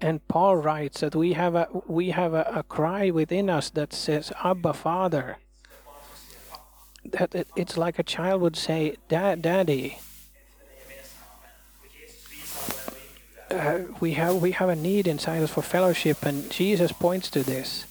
And 0.00 0.26
Paul 0.28 0.56
writes 0.56 1.00
that 1.00 1.14
we 1.14 1.32
have 1.32 1.54
a 1.54 1.68
we 1.86 2.10
have 2.10 2.34
a, 2.34 2.42
a 2.54 2.62
cry 2.62 3.10
within 3.10 3.48
us 3.48 3.70
that 3.70 3.92
says 3.92 4.32
Abba 4.42 4.74
Father. 4.74 5.38
That 7.04 7.34
it, 7.34 7.48
it's 7.54 7.76
like 7.76 7.98
a 7.98 8.02
child 8.02 8.40
would 8.42 8.56
say, 8.56 8.96
Dad, 9.08 9.42
Daddy. 9.42 9.98
Uh, 13.50 13.82
we 14.00 14.14
have 14.14 14.36
we 14.36 14.52
have 14.52 14.68
a 14.68 14.74
need 14.74 15.06
inside 15.06 15.42
us 15.42 15.50
for 15.50 15.62
fellowship, 15.62 16.24
and 16.24 16.50
Jesus 16.50 16.92
points 16.92 17.30
to 17.30 17.42
this. 17.42 17.86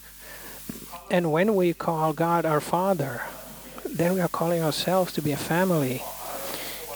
And 1.09 1.31
when 1.31 1.55
we 1.55 1.73
call 1.73 2.13
God 2.13 2.45
our 2.45 2.59
Father, 2.59 3.21
then 3.85 4.13
we 4.13 4.21
are 4.21 4.27
calling 4.27 4.63
ourselves 4.63 5.13
to 5.13 5.21
be 5.21 5.31
a 5.31 5.37
family. 5.37 6.01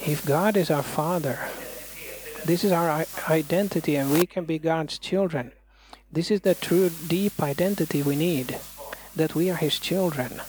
If 0.06 0.26
God 0.26 0.58
is 0.58 0.72
our 0.72 0.84
Father, 0.84 1.40
this 2.46 2.64
is 2.64 2.72
our 2.72 3.06
identity, 3.30 3.96
and 3.96 4.12
we 4.12 4.26
can 4.26 4.46
be 4.46 4.58
God's 4.58 4.98
children. 4.98 5.52
This 6.12 6.32
is 6.32 6.42
the 6.42 6.56
true 6.56 6.90
deep 7.08 7.42
identity 7.42 8.02
we 8.02 8.16
need 8.16 8.58
that 9.16 9.36
we 9.36 9.50
are 9.50 9.56
His 9.58 9.80
children. 9.80 10.42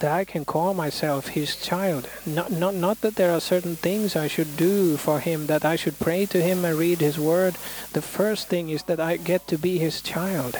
That 0.00 0.12
I 0.12 0.24
can 0.24 0.44
call 0.44 0.74
myself 0.74 1.28
His 1.28 1.56
child. 1.56 2.08
Not, 2.24 2.52
not, 2.52 2.74
not 2.74 3.00
that 3.00 3.16
there 3.16 3.32
are 3.32 3.40
certain 3.40 3.74
things 3.74 4.14
I 4.14 4.28
should 4.28 4.56
do 4.56 4.96
for 4.96 5.18
Him, 5.18 5.46
that 5.46 5.64
I 5.64 5.74
should 5.74 5.98
pray 5.98 6.24
to 6.26 6.40
Him 6.40 6.64
and 6.64 6.78
read 6.78 7.00
His 7.00 7.18
Word. 7.18 7.56
The 7.94 8.02
first 8.02 8.46
thing 8.46 8.68
is 8.68 8.84
that 8.84 9.00
I 9.00 9.16
get 9.16 9.48
to 9.48 9.58
be 9.58 9.78
His 9.78 10.00
child. 10.00 10.56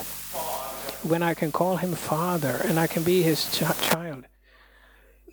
When 1.04 1.23
I 1.23 1.35
can 1.35 1.52
call 1.52 1.76
Him 1.76 1.95
Father 1.95 2.61
and 2.64 2.80
I 2.80 2.88
can 2.88 3.04
be 3.04 3.23
His 3.23 3.52
ch- 3.52 3.80
child, 3.80 4.25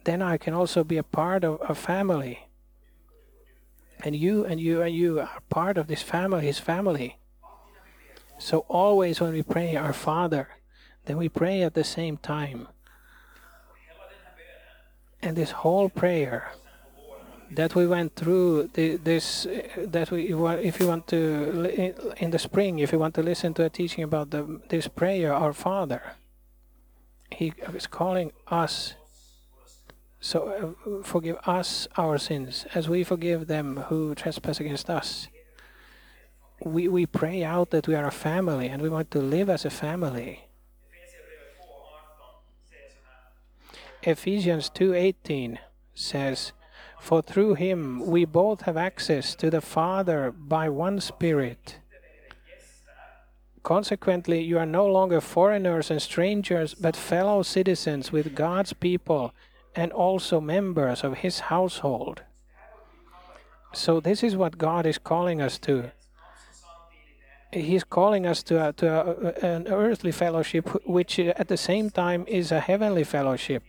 then 0.03 0.21
I 0.21 0.37
can 0.37 0.53
also 0.53 0.83
be 0.83 0.97
a 0.97 1.03
part 1.03 1.43
of 1.43 1.59
a 1.67 1.73
family. 1.73 2.47
And 4.03 4.15
you 4.15 4.45
and 4.45 4.59
you 4.59 4.83
and 4.83 4.93
you 4.93 5.19
are 5.19 5.41
part 5.49 5.79
of 5.79 5.87
this 5.87 6.03
family, 6.03 6.45
His 6.45 6.59
family. 6.59 7.17
So 8.37 8.59
always 8.69 9.19
when 9.19 9.33
we 9.33 9.41
pray 9.41 9.75
our 9.75 9.93
Father, 9.93 10.49
then 11.05 11.17
we 11.17 11.27
pray 11.27 11.63
at 11.63 11.73
the 11.73 11.83
same 11.83 12.17
time. 12.17 12.67
And 15.25 15.35
this 15.35 15.51
whole 15.51 15.89
prayer 15.89 16.51
that 17.51 17.75
we 17.75 17.85
went 17.87 18.15
through 18.15 18.69
the, 18.73 18.97
this 18.97 19.47
that 19.77 20.11
we 20.11 20.21
if 20.69 20.79
you 20.79 20.87
want 20.87 21.07
to 21.07 21.19
in 22.17 22.31
the 22.31 22.39
spring 22.39 22.79
if 22.79 22.91
you 22.91 22.99
want 22.99 23.13
to 23.13 23.21
listen 23.21 23.53
to 23.53 23.63
a 23.63 23.69
teaching 23.69 24.03
about 24.03 24.31
the, 24.31 24.61
this 24.69 24.87
prayer 24.87 25.31
our 25.31 25.53
father 25.53 26.01
he 27.31 27.53
is 27.73 27.85
calling 27.85 28.31
us 28.47 28.95
so 30.25 30.75
uh, 30.87 31.03
forgive 31.03 31.37
us 31.45 31.87
our 31.97 32.17
sins 32.17 32.65
as 32.73 32.89
we 32.89 33.03
forgive 33.03 33.45
them 33.45 33.77
who 33.89 34.15
trespass 34.15 34.59
against 34.59 34.89
us. 34.89 35.27
We, 36.63 36.87
we 36.87 37.05
pray 37.05 37.43
out 37.43 37.69
that 37.69 37.87
we 37.87 37.93
are 37.93 38.07
a 38.07 38.11
family 38.11 38.67
and 38.67 38.81
we 38.81 38.89
want 38.89 39.11
to 39.11 39.19
live 39.19 39.51
as 39.51 39.65
a 39.65 39.69
family 39.69 40.44
Ephesians 44.05 44.69
2:18 44.69 45.57
says 45.93 46.53
for 46.99 47.21
through 47.21 47.53
him 47.55 48.05
we 48.05 48.25
both 48.25 48.61
have 48.61 48.77
access 48.77 49.35
to 49.35 49.49
the 49.49 49.61
Father 49.61 50.31
by 50.31 50.69
one 50.69 50.99
Spirit. 50.99 51.77
Consequently, 53.63 54.41
you 54.41 54.57
are 54.59 54.65
no 54.65 54.85
longer 54.85 55.21
foreigners 55.21 55.91
and 55.91 56.01
strangers, 56.01 56.73
but 56.73 56.95
fellow 56.95 57.43
citizens 57.43 58.11
with 58.11 58.35
God's 58.35 58.73
people 58.73 59.33
and 59.75 59.91
also 59.91 60.41
members 60.41 61.03
of 61.03 61.17
his 61.17 61.41
household. 61.41 62.23
So, 63.73 63.99
this 63.99 64.23
is 64.23 64.35
what 64.35 64.57
God 64.57 64.85
is 64.85 64.97
calling 64.97 65.41
us 65.41 65.57
to. 65.59 65.91
He's 67.51 67.83
calling 67.83 68.25
us 68.25 68.43
to, 68.43 68.69
a, 68.69 68.73
to 68.73 68.87
a, 68.87 69.45
an 69.45 69.67
earthly 69.67 70.11
fellowship, 70.11 70.69
which 70.85 71.19
at 71.19 71.47
the 71.47 71.57
same 71.57 71.89
time 71.89 72.25
is 72.27 72.51
a 72.51 72.59
heavenly 72.59 73.03
fellowship. 73.03 73.63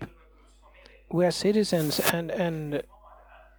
We 1.09 1.25
are 1.25 1.31
citizens 1.31 2.01
and, 2.13 2.31
and 2.31 2.83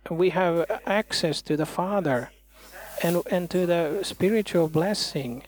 we 0.10 0.32
have 0.32 0.70
access 0.86 1.42
to 1.44 1.56
the 1.56 1.66
Father 1.66 2.32
and, 3.02 3.22
and 3.32 3.50
to 3.52 3.66
the 3.66 4.04
spiritual 4.04 4.68
blessing. 4.68 5.44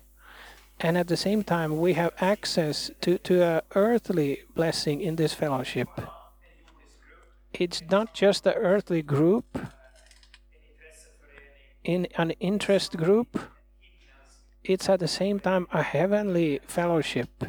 And 0.79 0.97
at 0.97 1.07
the 1.07 1.17
same 1.17 1.43
time, 1.43 1.77
we 1.77 1.93
have 1.93 2.13
access 2.21 2.89
to, 3.01 3.17
to 3.19 3.41
a 3.41 3.63
earthly 3.75 4.43
blessing 4.55 5.01
in 5.01 5.17
this 5.17 5.33
fellowship. 5.33 5.89
It's 7.53 7.81
not 7.89 8.13
just 8.13 8.45
the 8.45 8.55
earthly 8.55 9.01
group, 9.01 9.59
in 11.83 12.07
an 12.17 12.31
interest 12.39 12.95
group, 12.95 13.39
it's 14.63 14.88
at 14.88 14.99
the 14.99 15.07
same 15.07 15.39
time 15.39 15.67
a 15.73 15.81
heavenly 15.81 16.59
fellowship, 16.67 17.43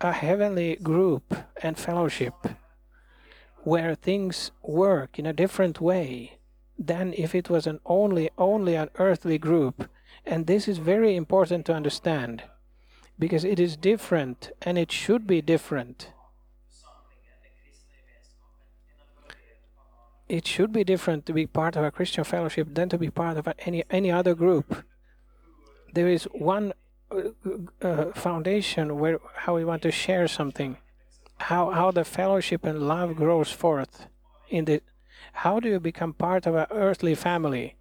a 0.00 0.12
heavenly 0.12 0.76
group 0.76 1.34
and 1.62 1.78
fellowship 1.78 2.34
where 3.62 3.94
things 3.94 4.50
work 4.62 5.18
in 5.18 5.26
a 5.26 5.32
different 5.32 5.80
way 5.80 6.38
than 6.78 7.12
if 7.16 7.34
it 7.34 7.50
was 7.50 7.66
an 7.66 7.78
only 7.84 8.30
only 8.38 8.74
an 8.74 8.88
earthly 8.98 9.38
group. 9.38 9.88
And 10.24 10.46
this 10.46 10.66
is 10.66 10.78
very 10.78 11.14
important 11.14 11.66
to 11.66 11.74
understand 11.74 12.44
because 13.18 13.44
it 13.44 13.60
is 13.60 13.76
different 13.76 14.50
and 14.62 14.78
it 14.78 14.90
should 14.90 15.26
be 15.26 15.42
different. 15.42 16.10
It 20.28 20.46
should 20.46 20.72
be 20.72 20.84
different 20.84 21.26
to 21.26 21.32
be 21.32 21.46
part 21.46 21.76
of 21.76 21.84
a 21.84 21.90
christian 21.90 22.24
fellowship 22.24 22.68
than 22.74 22.88
to 22.88 22.98
be 22.98 23.10
part 23.10 23.36
of 23.36 23.48
any 23.66 23.84
any 23.90 24.10
other 24.10 24.34
group. 24.34 24.84
There 25.92 26.08
is 26.08 26.24
one 26.24 26.72
uh, 27.82 28.12
foundation 28.14 28.98
where 28.98 29.18
how 29.34 29.56
we 29.56 29.64
want 29.64 29.82
to 29.82 29.90
share 29.90 30.28
something 30.28 30.78
how 31.40 31.70
how 31.70 31.90
the 31.90 32.04
fellowship 32.04 32.64
and 32.64 32.86
love 32.86 33.16
grows 33.16 33.50
forth 33.50 34.06
in 34.48 34.64
the 34.66 34.82
how 35.32 35.60
do 35.60 35.68
you 35.68 35.80
become 35.80 36.12
part 36.12 36.46
of 36.46 36.54
an 36.54 36.66
earthly 36.70 37.14
family? 37.14 37.76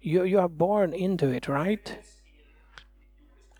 You 0.00 0.24
you 0.24 0.38
are 0.38 0.48
born 0.48 0.92
into 0.92 1.28
it 1.28 1.48
right? 1.48 1.98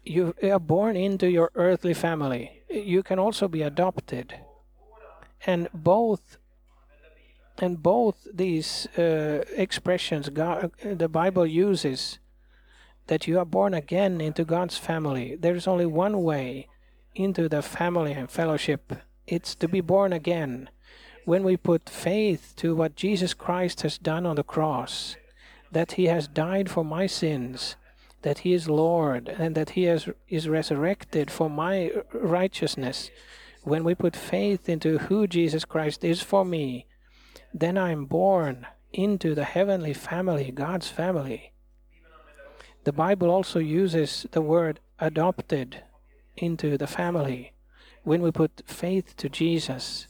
You 0.05 0.35
are 0.43 0.59
born 0.59 0.97
into 0.97 1.31
your 1.31 1.51
earthly 1.55 1.95
family. 1.95 2.63
You 2.69 3.03
can 3.03 3.19
also 3.19 3.47
be 3.47 3.63
adopted. 3.63 4.35
And 5.47 5.69
both 5.73 6.39
and 7.59 7.83
both 7.83 8.27
these 8.33 8.87
uh, 8.99 9.45
expressions 9.57 10.29
God, 10.31 10.73
the 10.83 11.09
bible 11.09 11.47
uses 11.47 12.19
that 13.09 13.27
you 13.27 13.39
are 13.39 13.45
born 13.45 13.75
again 13.75 14.21
into 14.21 14.45
god's 14.45 14.79
family. 14.79 15.37
There 15.37 15.55
is 15.55 15.67
only 15.67 15.87
one 15.87 16.23
way 16.23 16.69
into 17.15 17.49
the 17.49 17.63
family 17.63 18.13
and 18.13 18.31
fellowship 18.31 18.93
it's 19.27 19.55
to 19.57 19.69
be 19.69 19.81
born 19.81 20.13
again. 20.13 20.69
When 21.25 21.45
we 21.45 21.57
put 21.57 21.89
faith 21.89 22.55
to 22.57 22.75
what 22.75 22.97
Jesus 22.97 23.35
Christ 23.35 23.83
has 23.83 23.99
done 23.99 24.27
on 24.27 24.37
the 24.37 24.43
cross, 24.43 25.17
that 25.71 25.93
he 25.93 26.07
has 26.07 26.29
died 26.29 26.71
for 26.71 26.85
my 26.85 27.07
sins, 27.07 27.77
that 28.23 28.39
he 28.39 28.53
is 28.53 28.69
Lord, 28.69 29.29
and 29.29 29.55
that 29.55 29.71
he 29.71 29.85
has, 29.85 30.09
is 30.29 30.49
resurrected 30.49 31.31
for 31.31 31.49
my 31.49 31.93
righteousness, 32.13 33.11
when 33.63 33.85
we 33.85 33.95
put 33.95 34.17
faith 34.17 34.69
into 34.69 34.99
who 34.99 35.27
Jesus 35.27 35.65
Christ 35.65 36.05
is 36.05 36.21
for 36.21 36.45
me, 36.45 36.87
then 37.55 37.79
I 37.79 37.93
am 37.93 38.07
born 38.07 38.67
into 38.93 39.35
the 39.35 39.45
heavenly 39.45 39.95
family, 39.95 40.51
God's 40.51 40.89
family. 40.89 41.53
The 42.85 42.93
Bible 42.93 43.31
also 43.31 43.61
uses 43.61 44.27
the 44.33 44.43
word 44.43 44.81
adopted 44.99 45.83
into 46.37 46.77
the 46.77 46.89
family 46.89 47.53
when 48.05 48.23
we 48.23 48.31
put 48.31 48.63
faith 48.67 49.17
to 49.17 49.29
Jesus, 49.29 50.09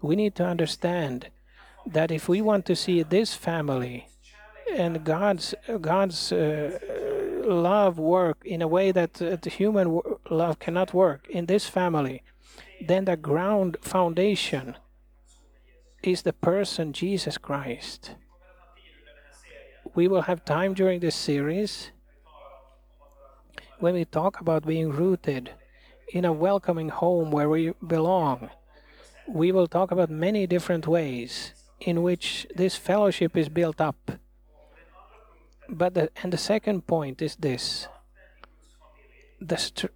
we 0.00 0.16
need 0.16 0.34
to 0.36 0.44
understand 0.44 1.28
that 1.86 2.10
if 2.10 2.28
we 2.28 2.40
want 2.40 2.66
to 2.66 2.76
see 2.76 3.02
this 3.02 3.34
family 3.34 4.08
and 4.72 5.04
God's 5.04 5.54
God's 5.80 6.32
uh, 6.32 6.78
love 7.44 7.98
work 7.98 8.38
in 8.44 8.62
a 8.62 8.68
way 8.68 8.90
that 8.92 9.20
uh, 9.20 9.36
the 9.40 9.50
human 9.50 10.00
love 10.30 10.58
cannot 10.58 10.94
work 10.94 11.28
in 11.28 11.46
this 11.46 11.68
family, 11.68 12.22
then 12.80 13.04
the 13.04 13.16
ground 13.16 13.76
foundation 13.80 14.76
is 16.02 16.22
the 16.22 16.32
person 16.32 16.92
Jesus 16.92 17.38
Christ. 17.38 18.12
We 19.94 20.08
will 20.08 20.22
have 20.22 20.44
time 20.44 20.74
during 20.74 21.00
this 21.00 21.14
series 21.14 21.90
when 23.78 23.94
we 23.94 24.04
talk 24.04 24.40
about 24.40 24.66
being 24.66 24.90
rooted 24.90 25.50
in 26.08 26.24
a 26.24 26.32
welcoming 26.32 26.88
home 26.88 27.30
where 27.30 27.48
we 27.48 27.72
belong. 27.86 28.50
We 29.28 29.52
will 29.52 29.66
talk 29.66 29.90
about 29.90 30.10
many 30.10 30.46
different 30.46 30.86
ways 30.86 31.52
in 31.80 32.02
which 32.02 32.46
this 32.54 32.76
fellowship 32.76 33.36
is 33.36 33.48
built 33.48 33.80
up. 33.80 34.12
But 35.68 35.94
the, 35.94 36.10
and 36.22 36.32
the 36.32 36.38
second 36.38 36.86
point 36.86 37.22
is 37.22 37.36
this: 37.36 37.88
the 39.40 39.88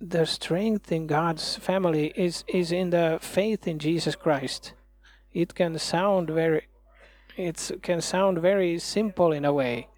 the 0.00 0.26
strength 0.26 0.92
in 0.92 1.06
God's 1.06 1.56
family 1.56 2.12
is, 2.14 2.44
is 2.46 2.70
in 2.70 2.90
the 2.90 3.18
faith 3.20 3.66
in 3.66 3.78
Jesus 3.78 4.14
Christ. 4.14 4.74
It 5.32 5.54
can 5.54 5.78
sound 5.78 6.30
very 6.30 6.68
it 7.36 7.70
can 7.82 8.00
sound 8.00 8.38
very 8.38 8.78
simple 8.78 9.30
in 9.32 9.44
a 9.44 9.52
way. 9.52 9.88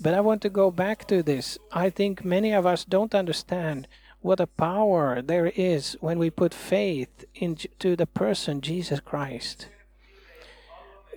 But 0.00 0.14
I 0.14 0.20
want 0.20 0.42
to 0.42 0.50
go 0.50 0.70
back 0.70 1.06
to 1.08 1.22
this. 1.22 1.58
I 1.72 1.90
think 1.90 2.24
many 2.24 2.52
of 2.52 2.66
us 2.66 2.84
don't 2.84 3.14
understand 3.14 3.88
what 4.20 4.40
a 4.40 4.46
power 4.46 5.22
there 5.22 5.46
is 5.54 5.96
when 6.00 6.18
we 6.18 6.30
put 6.30 6.54
faith 6.54 7.24
into 7.34 7.96
the 7.96 8.06
person 8.06 8.60
Jesus 8.60 9.00
Christ. 9.00 9.68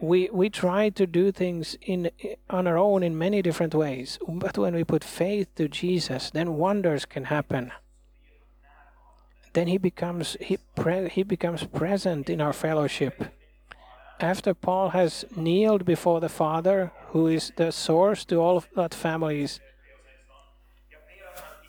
We 0.02 0.30
we 0.32 0.50
try 0.50 0.90
to 0.90 1.06
do 1.06 1.32
things 1.32 1.78
in 1.82 2.10
on 2.50 2.66
our 2.66 2.78
own 2.78 3.04
in 3.04 3.18
many 3.18 3.44
different 3.44 3.76
ways, 3.76 4.18
but 4.28 4.58
when 4.58 4.74
we 4.74 4.84
put 4.84 5.04
faith 5.04 5.54
to 5.56 5.68
Jesus, 5.68 6.32
then 6.32 6.58
wonders 6.58 7.06
can 7.06 7.26
happen. 7.26 7.72
Then 9.54 9.68
he 9.68 9.78
becomes 9.78 10.38
he 10.42 10.58
pre, 10.76 11.10
he 11.10 11.22
becomes 11.22 11.66
present 11.66 12.30
in 12.32 12.42
our 12.42 12.54
fellowship 12.54 13.32
after 14.22 14.54
Paul 14.54 14.90
has 14.90 15.26
kneeled 15.36 15.86
before 15.86 16.20
the 16.20 16.30
Father, 16.30 16.92
who 17.12 17.28
is 17.28 17.52
the 17.56 17.72
source 17.72 18.26
to 18.26 18.38
all 18.38 18.58
of 18.58 18.68
that 18.76 18.94
families, 18.94 19.60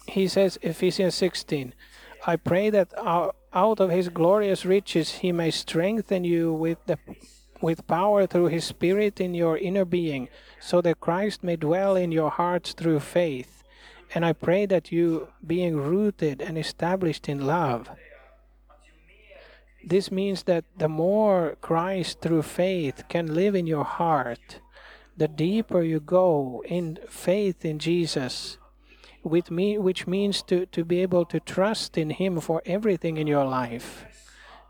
he 0.07 0.27
says, 0.27 0.59
Ephesians 0.63 1.15
16, 1.15 1.75
I 2.27 2.37
pray 2.37 2.71
that 2.71 2.93
out 2.99 3.81
of 3.81 3.91
his 3.91 4.09
glorious 4.09 4.65
riches 4.65 5.17
he 5.23 5.33
may 5.33 5.51
strengthen 5.51 6.25
you 6.25 6.53
with 6.53 6.79
the 6.87 6.99
with 7.63 7.87
power 7.87 8.27
through 8.27 8.47
his 8.47 8.65
spirit 8.65 9.21
in 9.21 9.35
your 9.35 9.57
inner 9.57 9.85
being, 9.85 10.29
so 10.61 10.81
that 10.81 11.01
Christ 11.01 11.45
may 11.45 11.57
dwell 11.57 11.95
in 11.95 12.11
your 12.11 12.31
hearts 12.31 12.73
through 12.73 13.01
faith. 13.01 13.63
And 14.15 14.25
I 14.27 14.33
pray 14.33 14.67
that 14.67 14.91
you, 14.91 15.29
being 15.47 15.77
rooted 15.77 16.43
and 16.43 16.59
established 16.59 17.29
in 17.29 17.47
love, 17.47 17.89
this 19.85 20.11
means 20.11 20.43
that 20.45 20.65
the 20.77 20.89
more 20.89 21.57
Christ 21.61 22.21
through 22.21 22.43
faith 22.43 23.05
can 23.09 23.35
live 23.35 23.55
in 23.55 23.67
your 23.67 23.85
heart, 23.85 24.61
the 25.17 25.29
deeper 25.29 25.83
you 25.83 26.01
go 26.01 26.63
in 26.67 26.99
faith 27.09 27.65
in 27.65 27.79
Jesus, 27.79 28.59
with 29.23 29.51
me, 29.51 29.79
which 29.79 30.07
means 30.07 30.43
to, 30.43 30.67
to 30.67 30.85
be 30.85 31.01
able 31.01 31.25
to 31.27 31.39
trust 31.41 31.97
in 31.97 32.11
Him 32.11 32.41
for 32.41 32.63
everything 32.67 33.17
in 33.17 33.27
your 33.27 33.45
life, 33.45 34.05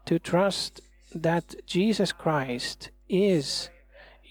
to 0.04 0.18
trust 0.18 0.80
that 1.14 1.54
Jesus 1.66 2.12
Christ 2.12 2.90
is 3.08 3.70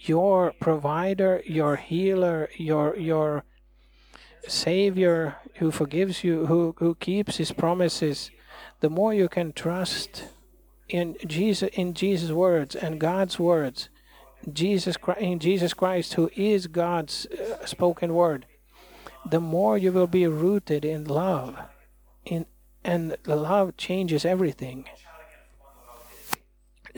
your 0.04 0.54
provider, 0.60 1.42
your 1.46 1.76
healer, 1.76 2.50
your 2.58 2.98
your 2.98 3.44
savior 4.48 5.38
who 5.56 5.72
forgives 5.72 6.24
you, 6.24 6.48
who, 6.48 6.76
who 6.80 6.96
keeps 6.96 7.38
his 7.38 7.52
promises, 7.52 8.32
the 8.80 8.90
more 8.90 9.14
you 9.14 9.30
can 9.30 9.54
trust 9.54 10.26
in 10.90 11.16
Jesus 11.26 11.70
in 11.74 11.94
Jesus' 11.94 12.32
words 12.32 12.76
and 12.76 13.00
God's 13.00 13.40
words, 13.40 13.90
Jesus 14.52 14.98
Christ, 14.98 15.22
in 15.22 15.40
Jesus 15.40 15.74
Christ, 15.74 16.14
who 16.16 16.30
is 16.36 16.68
God's 16.68 17.26
uh, 17.28 17.66
spoken 17.66 18.14
word, 18.14 18.46
the 19.26 19.40
more 19.40 19.78
you 19.78 19.92
will 19.92 20.08
be 20.08 20.28
rooted 20.28 20.84
in 20.86 21.06
love, 21.06 21.58
in 22.26 22.46
and 22.84 23.16
the 23.24 23.36
love 23.36 23.78
changes 23.78 24.26
everything. 24.26 24.86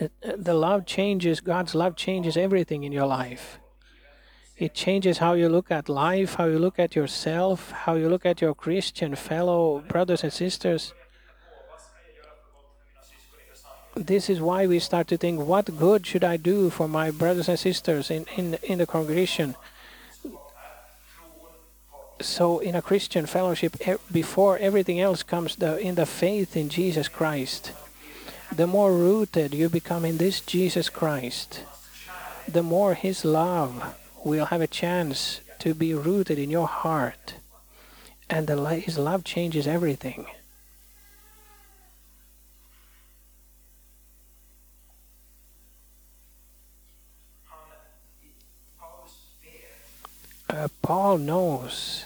Uh, 0.01 0.07
the 0.37 0.53
love 0.53 0.85
changes 0.85 1.41
God's 1.41 1.75
love 1.75 1.95
changes 1.95 2.37
everything 2.37 2.83
in 2.83 2.91
your 2.91 3.05
life. 3.05 3.59
It 4.57 4.73
changes 4.73 5.17
how 5.17 5.33
you 5.33 5.49
look 5.49 5.71
at 5.71 5.89
life, 5.89 6.35
how 6.35 6.45
you 6.45 6.59
look 6.59 6.79
at 6.79 6.95
yourself, 6.95 7.71
how 7.71 7.95
you 7.95 8.07
look 8.07 8.25
at 8.25 8.39
your 8.39 8.53
Christian 8.53 9.15
fellow 9.15 9.83
brothers 9.87 10.23
and 10.23 10.31
sisters 10.31 10.93
this 13.95 14.29
is 14.29 14.41
why 14.41 14.65
we 14.65 14.79
start 14.79 15.07
to 15.07 15.17
think 15.17 15.39
what 15.39 15.77
good 15.77 16.05
should 16.05 16.23
I 16.23 16.37
do 16.37 16.69
for 16.69 16.87
my 16.87 17.11
brothers 17.11 17.47
and 17.47 17.59
sisters 17.59 18.09
in, 18.09 18.25
in, 18.35 18.55
in 18.63 18.79
the 18.79 18.87
congregation. 18.87 19.55
So, 22.21 22.59
in 22.59 22.75
a 22.75 22.81
Christian 22.81 23.25
fellowship, 23.25 23.75
before 24.11 24.57
everything 24.57 24.99
else 24.99 25.23
comes 25.23 25.57
the, 25.57 25.77
in 25.77 25.95
the 25.95 26.05
faith 26.05 26.55
in 26.55 26.69
Jesus 26.69 27.07
Christ, 27.07 27.73
the 28.55 28.67
more 28.67 28.93
rooted 28.93 29.53
you 29.53 29.67
become 29.67 30.05
in 30.05 30.17
this 30.17 30.39
Jesus 30.39 30.89
Christ, 30.89 31.61
the 32.47 32.63
more 32.63 32.93
His 32.93 33.25
love 33.25 33.95
will 34.23 34.45
have 34.45 34.61
a 34.61 34.67
chance 34.67 35.41
to 35.59 35.73
be 35.73 35.93
rooted 35.93 36.39
in 36.39 36.49
your 36.49 36.67
heart. 36.67 37.35
And 38.29 38.47
the, 38.47 38.75
His 38.75 38.97
love 38.97 39.23
changes 39.23 39.67
everything. 39.67 40.27
Uh, 50.53 50.67
Paul 50.81 51.17
knows 51.17 52.05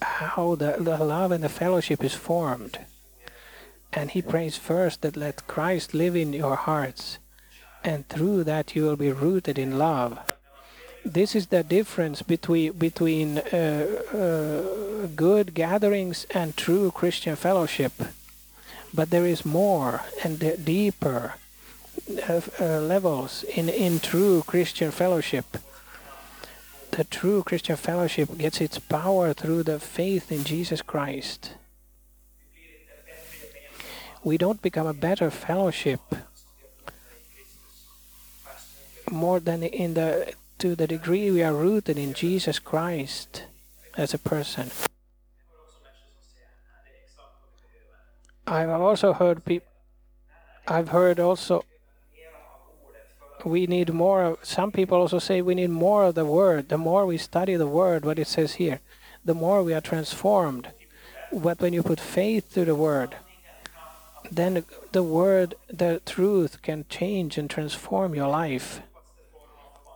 how 0.00 0.54
the, 0.54 0.76
the 0.78 0.98
love 0.98 1.32
and 1.32 1.42
the 1.42 1.48
fellowship 1.48 2.02
is 2.04 2.14
formed. 2.14 2.78
And 3.92 4.12
he 4.12 4.22
prays 4.22 4.56
first 4.56 5.02
that 5.02 5.16
let 5.16 5.48
Christ 5.48 5.94
live 5.94 6.14
in 6.14 6.32
your 6.32 6.54
hearts, 6.54 7.18
and 7.82 8.08
through 8.08 8.44
that 8.44 8.76
you 8.76 8.84
will 8.84 8.96
be 8.96 9.10
rooted 9.10 9.58
in 9.58 9.78
love. 9.78 10.18
This 11.04 11.34
is 11.34 11.48
the 11.48 11.64
difference 11.64 12.22
between 12.22 12.72
between 12.72 13.38
uh, 13.38 13.86
uh, 14.12 15.06
good 15.16 15.54
gatherings 15.54 16.26
and 16.30 16.56
true 16.56 16.92
Christian 16.92 17.36
fellowship. 17.36 17.92
But 18.92 19.10
there 19.10 19.26
is 19.26 19.44
more 19.44 20.02
and 20.22 20.38
deeper 20.64 21.34
uh, 22.28 22.40
uh, 22.60 22.80
levels 22.80 23.44
in 23.44 23.68
in 23.68 23.98
true 23.98 24.44
Christian 24.46 24.90
fellowship 24.92 25.46
the 26.92 27.04
true 27.04 27.42
Christian 27.42 27.76
fellowship 27.76 28.36
gets 28.36 28.60
its 28.60 28.78
power 28.78 29.32
through 29.32 29.62
the 29.62 29.78
faith 29.78 30.30
in 30.30 30.44
Jesus 30.44 30.82
Christ. 30.82 31.54
We 34.22 34.36
don't 34.36 34.60
become 34.60 34.86
a 34.86 34.94
better 34.94 35.30
fellowship 35.30 36.00
more 39.10 39.40
than 39.40 39.62
in 39.62 39.94
the 39.94 40.34
to 40.58 40.76
the 40.76 40.86
degree 40.86 41.30
we 41.30 41.42
are 41.42 41.54
rooted 41.54 41.96
in 41.96 42.12
Jesus 42.12 42.58
Christ 42.58 43.44
as 43.96 44.12
a 44.12 44.18
person. 44.18 44.70
I've 48.46 48.68
also 48.68 49.14
heard 49.14 49.44
people. 49.44 49.68
I've 50.68 50.90
heard 50.90 51.18
also 51.18 51.64
we 53.44 53.66
need 53.66 53.92
more 53.92 54.38
some 54.42 54.70
people 54.70 54.98
also 54.98 55.18
say 55.18 55.40
we 55.40 55.54
need 55.54 55.70
more 55.70 56.04
of 56.04 56.14
the 56.14 56.24
word. 56.24 56.68
The 56.68 56.78
more 56.78 57.06
we 57.06 57.18
study 57.18 57.56
the 57.56 57.66
word 57.66 58.04
what 58.04 58.18
it 58.18 58.26
says 58.26 58.54
here 58.54 58.80
the 59.24 59.34
more 59.34 59.62
we 59.62 59.74
are 59.74 59.80
transformed. 59.80 60.68
But 61.32 61.60
when 61.60 61.72
you 61.72 61.82
put 61.82 62.00
faith 62.00 62.52
to 62.54 62.64
the 62.64 62.74
word 62.74 63.16
then 64.30 64.64
the 64.92 65.02
word 65.02 65.54
the 65.68 66.00
truth 66.06 66.62
can 66.62 66.84
change 66.88 67.36
and 67.38 67.50
transform 67.50 68.14
your 68.14 68.28
life. 68.28 68.82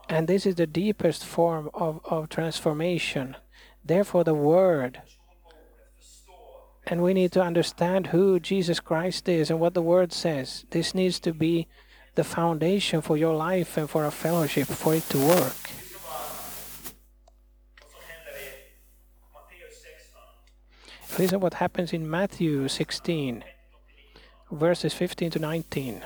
And 0.09 0.27
this 0.27 0.45
is 0.45 0.55
the 0.55 0.67
deepest 0.67 1.25
form 1.25 1.69
of, 1.73 1.99
of 2.05 2.29
transformation. 2.29 3.35
Therefore 3.83 4.23
the 4.23 4.35
word 4.35 5.01
and 6.87 7.01
we 7.01 7.13
need 7.15 7.31
to 7.31 7.41
understand 7.41 8.07
who 8.07 8.39
jesus 8.39 8.79
christ 8.79 9.27
is 9.27 9.49
and 9.49 9.59
what 9.59 9.73
the 9.73 9.81
word 9.81 10.13
says. 10.13 10.65
This 10.69 10.93
needs 10.93 11.19
to 11.21 11.33
be 11.33 11.67
the 12.15 12.23
foundation 12.23 13.01
for 13.01 13.17
your 13.17 13.35
life 13.35 13.77
and 13.77 13.89
for 13.89 14.05
a 14.05 14.11
fellowship 14.11 14.67
for 14.67 14.95
it 14.95 15.03
to 15.09 15.17
work. 15.17 15.53
Listen 21.17 21.39
what 21.39 21.53
happens 21.55 21.93
in 21.93 22.09
Matthew 22.09 22.67
16, 22.67 23.43
verses 24.51 24.93
15 24.93 25.31
to 25.31 25.39
19. 25.39 26.01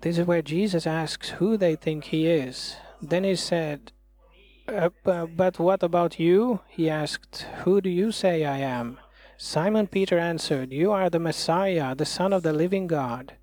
This 0.00 0.16
is 0.16 0.26
where 0.26 0.40
Jesus 0.42 0.86
asks 0.86 1.30
who 1.30 1.56
they 1.56 1.76
think 1.76 2.04
he 2.04 2.26
is. 2.26 2.76
Then 3.02 3.24
he 3.24 3.36
said, 3.36 3.92
uh, 4.66 4.88
But 5.04 5.58
what 5.58 5.82
about 5.82 6.18
you? 6.18 6.60
He 6.68 6.88
asked, 6.88 7.46
Who 7.64 7.80
do 7.80 7.90
you 7.90 8.12
say 8.12 8.44
I 8.44 8.58
am? 8.58 8.98
Simon 9.40 9.86
Peter 9.86 10.18
answered, 10.18 10.72
You 10.72 10.90
are 10.90 11.08
the 11.08 11.20
Messiah, 11.20 11.94
the 11.94 12.04
Son 12.04 12.32
of 12.32 12.42
the 12.42 12.52
living 12.52 12.88
God. 12.88 13.34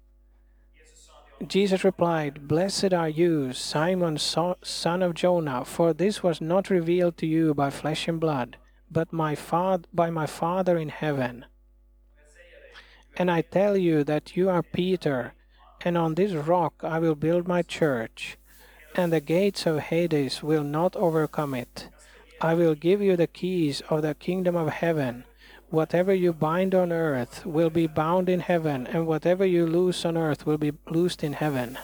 Jesus 1.48 1.86
replied, 1.86 2.50
Blessed 2.50 2.94
are 2.94 3.08
you, 3.08 3.54
Simon, 3.54 4.18
son 4.18 5.02
of 5.02 5.14
Jonah, 5.14 5.64
for 5.64 5.94
this 5.94 6.22
was 6.22 6.42
not 6.42 6.70
revealed 6.70 7.16
to 7.20 7.26
you 7.26 7.54
by 7.54 7.70
flesh 7.70 8.10
and 8.10 8.20
blood, 8.20 8.58
but 8.92 9.14
my 9.14 9.38
by 9.94 10.10
my 10.10 10.26
Father 10.26 10.78
in 10.78 10.90
heaven. 10.90 11.46
And 13.16 13.32
I 13.32 13.40
tell 13.40 13.78
you 13.78 14.04
that 14.04 14.36
you 14.36 14.50
are 14.50 14.64
Peter, 14.64 15.34
and 15.80 15.98
on 15.98 16.16
this 16.16 16.34
rock 16.34 16.74
I 16.84 17.00
will 17.00 17.16
build 17.16 17.48
my 17.48 17.62
church, 17.62 18.38
and 18.96 19.14
the 19.14 19.22
gates 19.22 19.66
of 19.66 19.80
Hades 19.80 20.44
will 20.44 20.64
not 20.64 20.98
overcome 20.98 21.54
it. 21.54 21.88
I 22.42 22.54
will 22.54 22.76
give 22.76 23.02
you 23.02 23.16
the 23.16 23.28
keys 23.28 23.80
of 23.90 24.02
the 24.02 24.14
kingdom 24.14 24.58
of 24.58 24.68
heaven. 24.70 25.24
Whatever 25.76 26.14
you 26.14 26.32
bind 26.32 26.74
on 26.74 26.94
earth 26.94 27.46
will 27.46 27.70
be 27.70 27.86
bound 27.86 28.30
in 28.30 28.40
heaven, 28.40 28.88
and 28.88 29.06
whatever 29.06 29.46
you 29.46 29.68
loose 29.68 30.06
on 30.06 30.16
earth 30.16 30.46
will 30.46 30.58
be 30.58 30.72
loosed 30.90 31.22
in 31.22 31.34
heaven. 31.34 31.78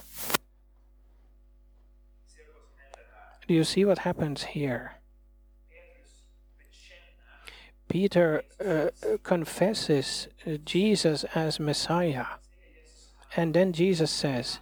Do 3.46 3.54
you 3.54 3.66
see 3.66 3.84
what 3.84 4.00
happens 4.00 4.44
here? 4.56 4.94
Peter 7.90 8.44
uh, 8.66 9.18
confesses 9.24 10.30
uh, 10.48 10.52
Jesus 10.64 11.26
as 11.36 11.60
Messiah. 11.60 12.28
And 13.36 13.54
then 13.54 13.74
Jesus 13.74 14.10
says 14.10 14.60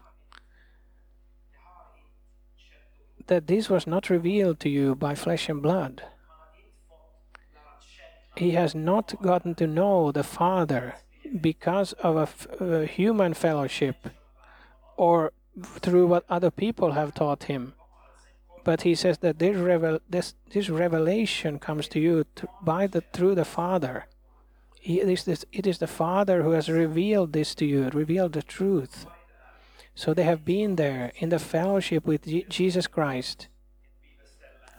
that 3.28 3.46
this 3.46 3.70
was 3.70 3.86
not 3.86 4.10
revealed 4.10 4.60
to 4.62 4.70
you 4.70 4.96
by 4.96 5.14
flesh 5.14 5.50
and 5.50 5.62
blood. 5.62 6.02
He 8.36 8.52
has 8.52 8.74
not 8.74 9.22
gotten 9.22 9.56
to 9.56 9.68
know 9.68 10.12
the 10.12 10.24
Father 10.24 10.96
because 11.42 11.94
of 11.94 12.16
a, 12.16 12.22
f- 12.22 12.48
a 12.62 12.86
human 12.86 13.34
fellowship 13.34 14.10
or 14.98 15.34
through 15.64 16.08
what 16.08 16.26
other 16.30 16.52
people 16.52 16.94
have 16.94 17.14
taught 17.14 17.44
him 17.44 17.74
but 18.64 18.84
he 18.84 18.96
says 18.96 19.20
that 19.20 19.40
this, 19.40 19.56
revel, 19.56 20.00
this, 20.10 20.36
this 20.52 20.70
revelation 20.70 21.60
comes 21.60 21.88
to 21.90 22.00
you 22.00 22.26
by 22.62 22.88
the 22.88 23.02
through 23.02 23.36
the 23.36 23.46
Father. 23.46 24.06
He, 24.80 25.02
it, 25.02 25.10
is 25.10 25.24
this, 25.24 25.46
it 25.52 25.68
is 25.68 25.80
the 25.80 25.88
Father 25.88 26.44
who 26.44 26.52
has 26.52 26.70
revealed 26.70 27.34
this 27.34 27.56
to 27.56 27.66
you, 27.66 27.90
revealed 27.90 28.34
the 28.34 28.44
truth. 28.44 29.06
So 29.96 30.14
they 30.14 30.24
have 30.24 30.46
been 30.46 30.76
there 30.76 31.12
in 31.18 31.30
the 31.30 31.40
fellowship 31.40 32.06
with 32.06 32.50
Jesus 32.50 32.88
Christ. 32.88 33.48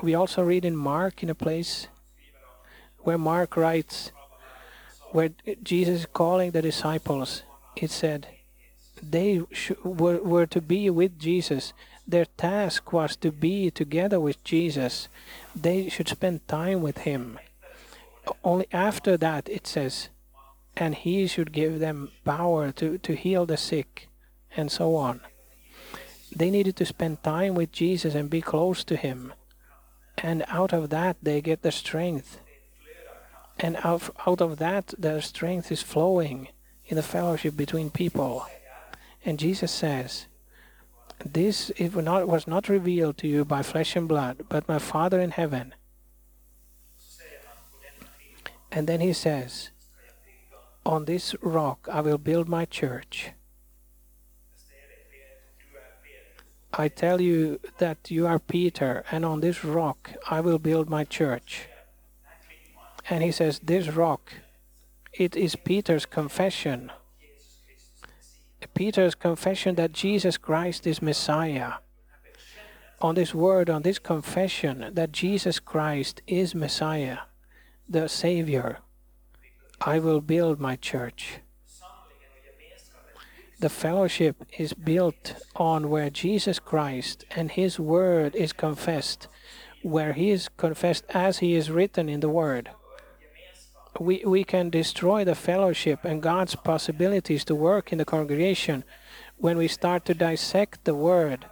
We 0.01 0.15
also 0.15 0.43
read 0.43 0.65
in 0.65 0.77
Mark 0.77 1.23
in 1.23 1.29
a 1.29 1.35
place 1.35 1.89
where 3.03 3.19
Mark 3.19 3.57
writes, 3.57 4.13
where 5.13 5.31
Jesus 5.63 6.01
is 6.01 6.07
calling 6.07 6.53
the 6.53 6.63
disciples, 6.63 7.43
it 7.77 7.91
said, 7.91 8.29
they 9.03 9.41
were, 9.83 10.19
were 10.19 10.47
to 10.47 10.61
be 10.61 10.91
with 10.91 11.19
Jesus 11.19 11.73
their 12.11 12.25
task 12.25 12.93
was 12.93 13.15
to 13.17 13.31
be 13.31 13.71
together 13.71 14.19
with 14.19 14.43
Jesus. 14.43 15.09
They 15.55 15.89
should 15.89 16.09
spend 16.09 16.47
time 16.49 16.83
with 16.83 16.99
Him. 16.99 17.39
Only 18.43 18.67
after 18.73 19.17
that, 19.17 19.49
it 19.49 19.67
says, 19.67 20.09
and 20.77 20.95
He 20.95 21.27
should 21.27 21.53
give 21.53 21.79
them 21.79 22.11
power 22.25 22.73
to, 22.73 22.99
to 22.99 23.15
heal 23.15 23.47
the 23.47 23.57
sick, 23.57 24.09
and 24.57 24.73
so 24.73 24.97
on. 24.97 25.21
They 26.35 26.51
needed 26.51 26.77
to 26.77 26.87
spend 26.87 27.23
time 27.23 27.55
with 27.55 27.73
Jesus 27.73 28.15
and 28.15 28.29
be 28.29 28.41
close 28.41 28.83
to 28.85 28.97
Him. 28.97 29.33
And 30.19 30.45
out 30.49 30.73
of 30.73 30.91
that, 30.91 31.17
they 31.23 31.41
get 31.41 31.63
the 31.63 31.73
strength. 31.73 32.41
And 33.63 33.77
out, 33.85 34.11
out 34.27 34.41
of 34.41 34.59
that, 34.59 34.95
their 34.99 35.21
strength 35.21 35.71
is 35.71 35.83
flowing 35.83 36.49
in 36.87 36.97
the 36.97 37.03
fellowship 37.03 37.57
between 37.57 37.91
people. 37.91 38.47
And 39.25 39.39
Jesus 39.39 39.71
says, 39.71 40.27
this 41.25 41.71
not, 41.79 42.27
was 42.27 42.47
not 42.47 42.69
revealed 42.69 43.19
to 43.19 43.29
you 43.29 43.45
by 43.45 43.63
flesh 43.63 43.95
and 43.95 44.09
blood, 44.09 44.47
but 44.49 44.69
my 44.69 44.79
Father 44.79 45.21
in 45.21 45.33
heaven. 45.33 45.75
And 48.73 48.87
then 48.87 49.01
he 49.01 49.13
says, 49.13 49.71
On 50.87 51.05
this 51.05 51.35
rock 51.43 51.89
I 51.93 52.01
will 52.01 52.19
build 52.19 52.49
my 52.49 52.65
church. 52.65 53.33
I 56.73 56.89
tell 56.89 57.21
you 57.21 57.61
that 57.79 58.11
you 58.11 58.27
are 58.27 58.39
Peter, 58.39 59.05
and 59.11 59.25
on 59.25 59.41
this 59.41 59.65
rock 59.65 60.13
I 60.31 60.41
will 60.41 60.59
build 60.59 60.89
my 60.89 61.05
church. 61.05 61.70
And 63.11 63.23
he 63.23 63.33
says, 63.33 63.59
This 63.59 63.89
rock, 63.89 64.33
it 65.13 65.37
is 65.37 65.57
Peter's 65.57 66.07
confession 66.07 66.91
Peter's 68.75 69.15
confession 69.15 69.75
that 69.77 69.93
Jesus 69.93 70.37
Christ 70.37 70.87
is 70.87 71.03
Messiah. 71.03 71.75
On 73.01 73.15
this 73.15 73.35
word, 73.35 73.71
on 73.71 73.83
this 73.83 73.99
confession 73.99 74.91
that 74.93 75.13
Jesus 75.13 75.59
Christ 75.59 76.21
is 76.27 76.55
Messiah, 76.55 77.19
the 77.89 78.09
Savior, 78.09 78.79
I 79.81 79.99
will 79.99 80.21
build 80.21 80.61
my 80.61 80.77
church. 80.77 81.41
The 83.59 83.71
fellowship 83.71 84.45
is 84.59 84.73
built 84.73 85.35
on 85.57 85.91
where 85.91 86.11
Jesus 86.11 86.59
Christ 86.59 87.25
and 87.35 87.51
His 87.51 87.79
Word 87.79 88.35
is 88.35 88.53
confessed, 88.53 89.29
where 89.83 90.15
He 90.15 90.31
is 90.31 90.49
confessed 90.57 91.05
as 91.11 91.39
He 91.39 91.55
is 91.55 91.71
written 91.71 92.09
in 92.09 92.21
the 92.21 92.31
Word 92.31 92.71
we, 93.99 94.23
we 94.25 94.45
can 94.45 94.71
destroy 94.71 95.25
the 95.25 95.35
fellowship 95.35 96.05
and 96.05 96.23
God's 96.23 96.55
possibilities 96.55 97.45
to 97.45 97.55
work 97.55 97.93
in 97.93 97.99
the 97.99 98.05
congregation 98.05 98.85
when 99.37 99.57
we 99.57 99.69
start 99.69 100.05
to 100.05 100.15
dissect 100.15 100.85
the 100.85 100.95
word. 100.95 101.47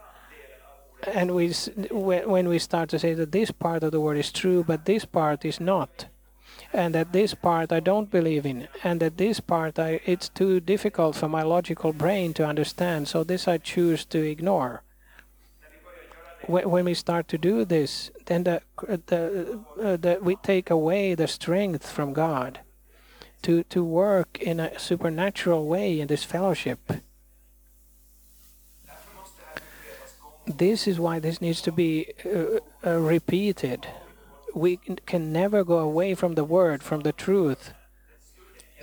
And 1.07 1.33
we 1.33 1.51
when 1.91 2.49
we 2.49 2.59
start 2.59 2.89
to 2.89 2.99
say 2.99 3.13
that 3.13 3.31
this 3.31 3.51
part 3.51 3.83
of 3.83 3.91
the 3.91 4.01
word 4.01 4.17
is 4.17 4.33
true 4.33 4.65
but 4.65 4.85
this 4.85 5.05
part 5.05 5.45
is 5.45 5.59
not. 5.59 6.07
And 6.73 6.93
that 6.93 7.13
this 7.13 7.33
part 7.33 7.71
I 7.71 7.79
don't 7.79 8.11
believe 8.11 8.45
in. 8.45 8.67
And 8.83 8.99
that 8.99 9.17
this 9.17 9.39
part 9.39 9.79
I, 9.79 10.01
it's 10.05 10.27
too 10.29 10.59
difficult 10.59 11.15
for 11.15 11.29
my 11.29 11.41
logical 11.41 11.93
brain 11.93 12.33
to 12.33 12.45
understand. 12.45 13.07
So 13.07 13.23
this 13.23 13.47
I 13.47 13.57
choose 13.57 14.03
to 14.05 14.19
ignore 14.19 14.83
when 16.49 16.85
we 16.85 16.93
start 16.93 17.27
to 17.27 17.37
do 17.37 17.63
this, 17.63 18.11
then 18.25 18.43
the, 18.43 18.61
the, 19.07 19.59
uh, 19.81 19.97
the, 19.97 20.19
we 20.21 20.35
take 20.37 20.69
away 20.69 21.13
the 21.13 21.27
strength 21.27 21.89
from 21.89 22.13
God 22.13 22.61
to, 23.43 23.63
to 23.63 23.83
work 23.83 24.39
in 24.39 24.59
a 24.59 24.77
supernatural 24.79 25.67
way 25.67 25.99
in 25.99 26.07
this 26.07 26.23
fellowship. 26.23 26.79
This 30.47 30.87
is 30.87 30.99
why 30.99 31.19
this 31.19 31.39
needs 31.39 31.61
to 31.61 31.71
be 31.71 32.11
uh, 32.25 32.59
uh, 32.83 32.97
repeated. 32.97 33.87
We 34.55 34.77
can 34.77 35.31
never 35.31 35.63
go 35.63 35.77
away 35.77 36.15
from 36.15 36.33
the 36.33 36.43
word, 36.43 36.81
from 36.81 37.01
the 37.01 37.13
truth. 37.13 37.73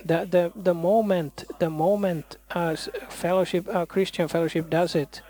The, 0.05 0.25
the, 0.25 0.51
the 0.55 0.73
moment 0.73 1.43
the 1.59 1.69
moment 1.69 2.37
as 2.51 2.87
fellowship, 3.09 3.67
uh, 3.67 3.85
Christian 3.85 4.27
fellowship 4.29 4.69
does 4.69 4.95
it, 4.95 5.21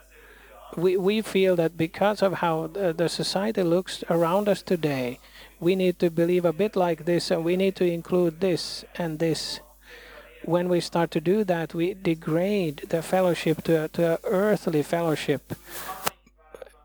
we, 0.77 0.95
we 0.95 1.21
feel 1.21 1.55
that 1.55 1.75
because 1.75 2.21
of 2.21 2.33
how 2.35 2.67
the, 2.67 3.09
society 3.09 3.63
looks 3.63 4.03
around 4.09 4.47
us 4.47 4.61
today, 4.61 5.19
we 5.59 5.75
need 5.75 5.97
to 5.99 6.11
believe 6.11 6.45
a 6.45 6.53
bit 6.53 6.75
like 6.75 7.05
this 7.05 7.31
and 7.31 7.43
we 7.43 7.57
need 7.57 7.75
to 7.77 7.85
include 7.85 8.39
this 8.39 8.85
and 8.95 9.17
this. 9.17 9.59
When 10.45 10.69
we 10.69 10.79
start 10.79 11.09
to 11.11 11.19
do 11.19 11.43
that, 11.45 11.73
we 11.73 11.95
degrade 11.95 12.83
the 12.89 13.01
fellowship 13.01 13.63
to 13.63 13.87
to 13.89 14.19
earthly 14.23 14.83
fellowship. 14.83 15.53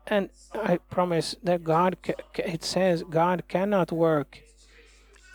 And 0.07 0.29
I 0.53 0.77
promise 0.89 1.35
that 1.43 1.63
God, 1.63 1.95
it 2.35 2.63
says 2.63 3.03
God 3.03 3.43
cannot 3.47 3.91
work 3.91 4.39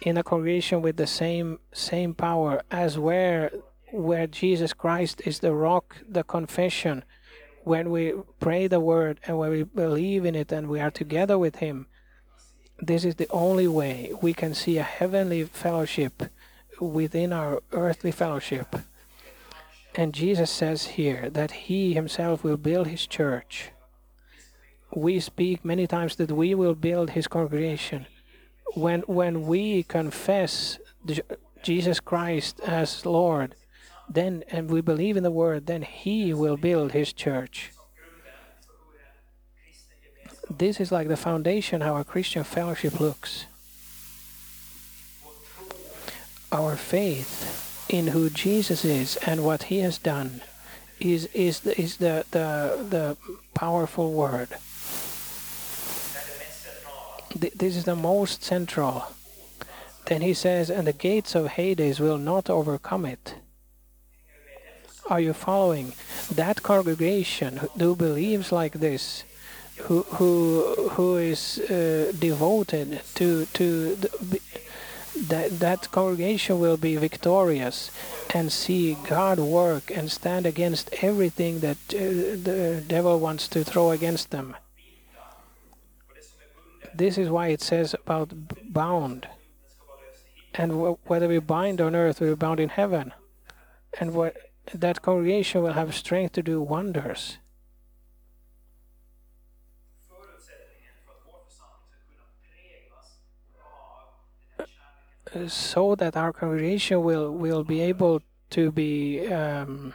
in 0.03 0.19
a 0.19 0.25
congregation 0.25 0.83
with 0.83 0.97
the 0.97 1.07
same 1.07 1.61
same 1.73 2.13
power 2.13 2.63
as 2.71 2.99
where 2.99 3.53
where 3.93 4.27
Jesus 4.27 4.75
Christ 4.75 5.23
is 5.25 5.39
the 5.39 5.55
rock, 5.55 5.97
the 6.07 6.25
confession 6.25 7.05
when 7.69 7.91
we 7.91 8.15
pray 8.41 8.67
the 8.67 8.81
word 8.81 9.21
and 9.27 9.39
when 9.39 9.51
we 9.51 9.63
believe 9.63 10.25
in 10.25 10.35
it 10.35 10.51
and 10.51 10.69
we 10.69 10.81
are 10.81 10.91
together 10.91 11.39
with 11.39 11.57
Him, 11.57 11.87
this 12.81 13.05
is 13.05 13.17
the 13.17 13.29
only 13.31 13.69
way 13.69 14.11
we 14.23 14.33
can 14.33 14.55
see 14.55 14.79
a 14.79 14.83
heavenly 14.83 15.45
fellowship 15.45 16.23
within 16.81 17.31
our 17.31 17.63
earthly 17.73 18.11
fellowship. 18.11 18.77
And 19.95 20.15
Jesus 20.15 20.51
says 20.51 20.97
here 20.99 21.29
that 21.29 21.51
He 21.69 21.93
Himself 21.93 22.43
will 22.43 22.57
build 22.57 22.87
His 22.87 23.07
church. 23.07 23.71
We 24.95 25.21
speak 25.21 25.63
many 25.63 25.87
times 25.87 26.17
that 26.17 26.33
we 26.33 26.55
will 26.55 26.75
build 26.75 27.11
His 27.11 27.29
congregation. 27.29 28.07
When, 28.75 29.01
when 29.03 29.47
we 29.47 29.83
confess 29.83 30.79
Jesus 31.63 32.01
Christ 32.01 32.61
as 32.61 33.05
Lord, 33.05 33.55
then 34.09 34.45
and 34.51 34.71
we 34.71 34.81
believe 34.81 35.17
in 35.17 35.23
the 35.23 35.31
word, 35.31 35.67
then 35.67 35.83
he 35.83 36.33
will 36.33 36.57
build 36.57 36.93
his 36.93 37.13
church. 37.13 37.73
This 40.51 40.81
is 40.81 40.91
like 40.91 41.09
the 41.09 41.17
foundation 41.17 41.83
how 41.83 41.97
a 41.97 42.05
Christian 42.05 42.43
fellowship 42.43 43.01
looks. 43.01 43.45
Our 46.51 46.77
faith 46.77 47.85
in 47.91 48.09
who 48.09 48.31
Jesus 48.31 48.85
is 48.85 49.17
and 49.27 49.45
what 49.45 49.65
he 49.65 49.81
has 49.81 49.99
done 49.99 50.41
is 50.99 51.27
is 51.27 51.61
the, 51.61 51.81
is 51.81 51.99
the, 51.99 52.25
the 52.31 52.87
the 52.89 53.17
powerful 53.55 54.13
word. 54.13 54.49
This 57.37 57.77
is 57.77 57.85
the 57.85 57.95
most 57.95 58.43
central. 58.43 59.05
Then 60.07 60.23
he 60.23 60.33
says, 60.33 60.71
and 60.71 60.87
the 60.87 60.95
gates 60.95 61.35
of 61.35 61.47
Hades 61.49 62.01
will 62.01 62.17
not 62.17 62.49
overcome 62.49 63.05
it. 63.05 63.35
Are 65.09 65.21
you 65.21 65.33
following? 65.33 65.95
That 66.35 66.63
congregation 66.63 67.61
who 67.79 67.97
believes 67.97 68.53
like 68.53 68.75
this, 68.75 69.25
who 69.85 70.03
who 70.03 70.89
who 70.91 71.17
is 71.17 71.59
uh, 71.59 72.13
devoted 72.19 73.01
to 73.15 73.47
to 73.47 73.95
the, 73.97 74.41
that 75.29 75.59
that 75.61 75.91
congregation 75.91 76.61
will 76.61 76.77
be 76.77 76.97
victorious 76.97 77.91
and 78.35 78.53
see 78.53 78.97
God 79.09 79.39
work 79.39 79.91
and 79.91 80.11
stand 80.11 80.45
against 80.47 80.91
everything 81.03 81.61
that 81.61 81.79
uh, 81.95 81.99
the 82.49 82.85
devil 82.87 83.19
wants 83.19 83.49
to 83.49 83.65
throw 83.65 83.91
against 83.91 84.31
them. 84.31 84.57
This 86.95 87.17
is 87.17 87.31
why 87.31 87.49
it 87.49 87.63
says 87.63 87.95
about 87.95 88.33
bound. 88.65 89.29
And 90.55 90.99
whether 91.07 91.29
we 91.29 91.39
bind 91.39 91.81
on 91.81 91.95
earth, 91.95 92.21
we 92.21 92.29
are 92.29 92.37
bound 92.37 92.61
in 92.61 92.69
heaven. 92.69 93.15
And 94.01 94.13
what 94.13 94.37
that 94.75 95.03
congregation 95.03 95.63
will 95.63 95.73
have 95.73 95.95
strength 95.95 96.33
to 96.33 96.43
do 96.43 96.61
wonders. 96.61 97.39
so 105.47 105.95
that 105.95 106.17
our 106.17 106.33
congregation 106.33 107.03
will 107.03 107.31
will 107.31 107.63
be 107.63 107.81
able 107.81 108.23
to 108.51 108.73
be 108.73 109.27
um, 109.29 109.93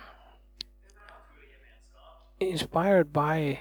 inspired 2.39 3.11
by 3.11 3.59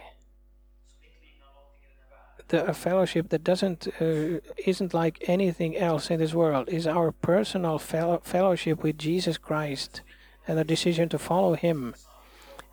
the 2.48 2.66
a 2.66 2.74
fellowship 2.74 3.30
that 3.30 3.42
doesn't 3.42 3.88
uh, 4.00 4.38
isn't 4.66 4.92
like 4.92 5.24
anything 5.26 5.76
else 5.76 6.10
in 6.10 6.18
this 6.18 6.34
world 6.34 6.68
is 6.68 6.86
our 6.86 7.10
personal 7.10 7.78
fellow, 7.78 8.20
fellowship 8.22 8.82
with 8.82 8.98
Jesus 8.98 9.38
Christ 9.38 10.02
and 10.46 10.58
the 10.58 10.64
decision 10.64 11.08
to 11.10 11.18
follow 11.18 11.54
him. 11.54 11.94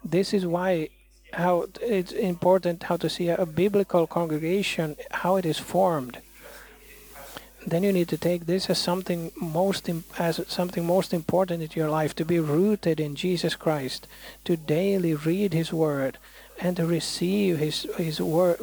This 0.03 0.33
is 0.33 0.45
why 0.45 0.89
how 1.33 1.67
it's 1.81 2.11
important 2.11 2.83
how 2.83 2.97
to 2.97 3.09
see 3.09 3.27
a, 3.29 3.35
a 3.37 3.45
biblical 3.45 4.07
congregation 4.07 4.95
how 5.11 5.35
it 5.35 5.45
is 5.45 5.59
formed. 5.59 6.19
Then 7.67 7.83
you 7.83 7.91
need 7.91 8.07
to 8.07 8.17
take 8.17 8.45
this 8.45 8.69
as 8.69 8.79
something 8.79 9.31
most 9.35 9.89
as 10.17 10.41
something 10.47 10.85
most 10.85 11.13
important 11.13 11.61
in 11.61 11.69
your 11.73 11.89
life 11.89 12.15
to 12.15 12.25
be 12.25 12.39
rooted 12.39 12.99
in 12.99 13.15
Jesus 13.15 13.55
Christ 13.55 14.07
to 14.45 14.55
daily 14.55 15.13
read 15.13 15.53
his 15.53 15.73
word 15.73 16.17
and 16.59 16.77
to 16.77 16.85
receive 16.85 17.59
his 17.59 17.85
his 17.97 18.21
wor 18.21 18.57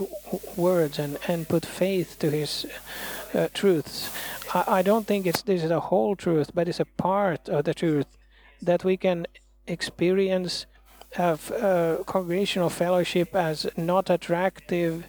words 0.57 0.99
and 0.99 1.19
and 1.29 1.49
put 1.49 1.64
faith 1.64 2.19
to 2.21 2.31
his 2.31 2.66
uh, 3.35 3.49
truths. 3.53 4.11
I, 4.55 4.64
I 4.79 4.83
don't 4.83 5.07
think 5.07 5.27
it's 5.27 5.42
this 5.42 5.62
is 5.62 5.71
a 5.71 5.81
whole 5.81 6.16
truth 6.16 6.51
but 6.55 6.66
it's 6.66 6.81
a 6.81 6.92
part 6.97 7.49
of 7.49 7.64
the 7.64 7.75
truth 7.75 8.07
that 8.66 8.85
we 8.85 8.96
can 8.96 9.26
experience 9.66 10.66
of 11.18 11.50
uh, 11.52 11.98
congregational 12.05 12.70
fellowship 12.70 13.35
as 13.35 13.66
not 13.76 14.11
attractive 14.11 15.05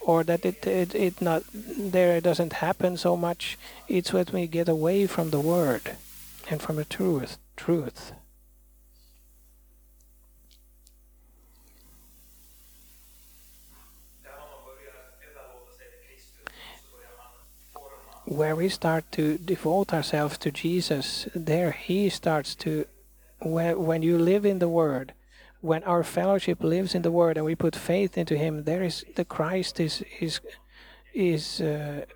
or 0.00 0.22
that 0.22 0.44
it, 0.44 0.66
it, 0.66 0.94
it 0.94 1.20
not 1.20 1.42
there 1.52 2.20
doesn't 2.20 2.54
happen 2.54 2.96
so 2.96 3.16
much. 3.16 3.58
It's 3.88 4.12
when 4.12 4.26
we 4.32 4.46
get 4.46 4.68
away 4.68 5.06
from 5.06 5.30
the 5.30 5.40
word 5.40 5.96
and 6.48 6.62
from 6.62 6.76
the 6.76 6.84
truth. 6.84 7.38
Truth. 7.56 8.12
Where 18.28 18.56
we 18.56 18.68
start 18.68 19.04
to 19.12 19.38
devote 19.38 19.94
ourselves 19.94 20.36
to 20.38 20.50
Jesus, 20.50 21.28
there 21.34 21.70
He 21.70 22.08
starts 22.08 22.54
to. 22.56 22.86
When, 23.46 23.86
when 23.86 24.02
you 24.02 24.18
live 24.18 24.44
in 24.44 24.58
the 24.58 24.68
Word, 24.68 25.12
when 25.60 25.84
our 25.84 26.02
fellowship 26.02 26.64
lives 26.64 26.96
in 26.96 27.02
the 27.02 27.12
Word 27.12 27.36
and 27.36 27.46
we 27.46 27.54
put 27.54 27.76
faith 27.76 28.18
into 28.18 28.36
Him, 28.36 28.64
there 28.64 28.82
is 28.82 29.04
the 29.14 29.24
Christ 29.24 29.78
is 29.78 30.02
is 30.20 30.40
is 31.14 31.60
uh, 31.60 32.06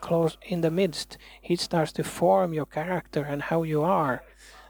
close 0.00 0.36
in 0.42 0.60
the 0.60 0.70
midst. 0.70 1.18
He 1.40 1.56
starts 1.56 1.92
to 1.94 2.04
form 2.04 2.54
your 2.54 2.66
character 2.66 3.22
and 3.22 3.42
how 3.42 3.64
you 3.64 3.82
are. 3.82 4.22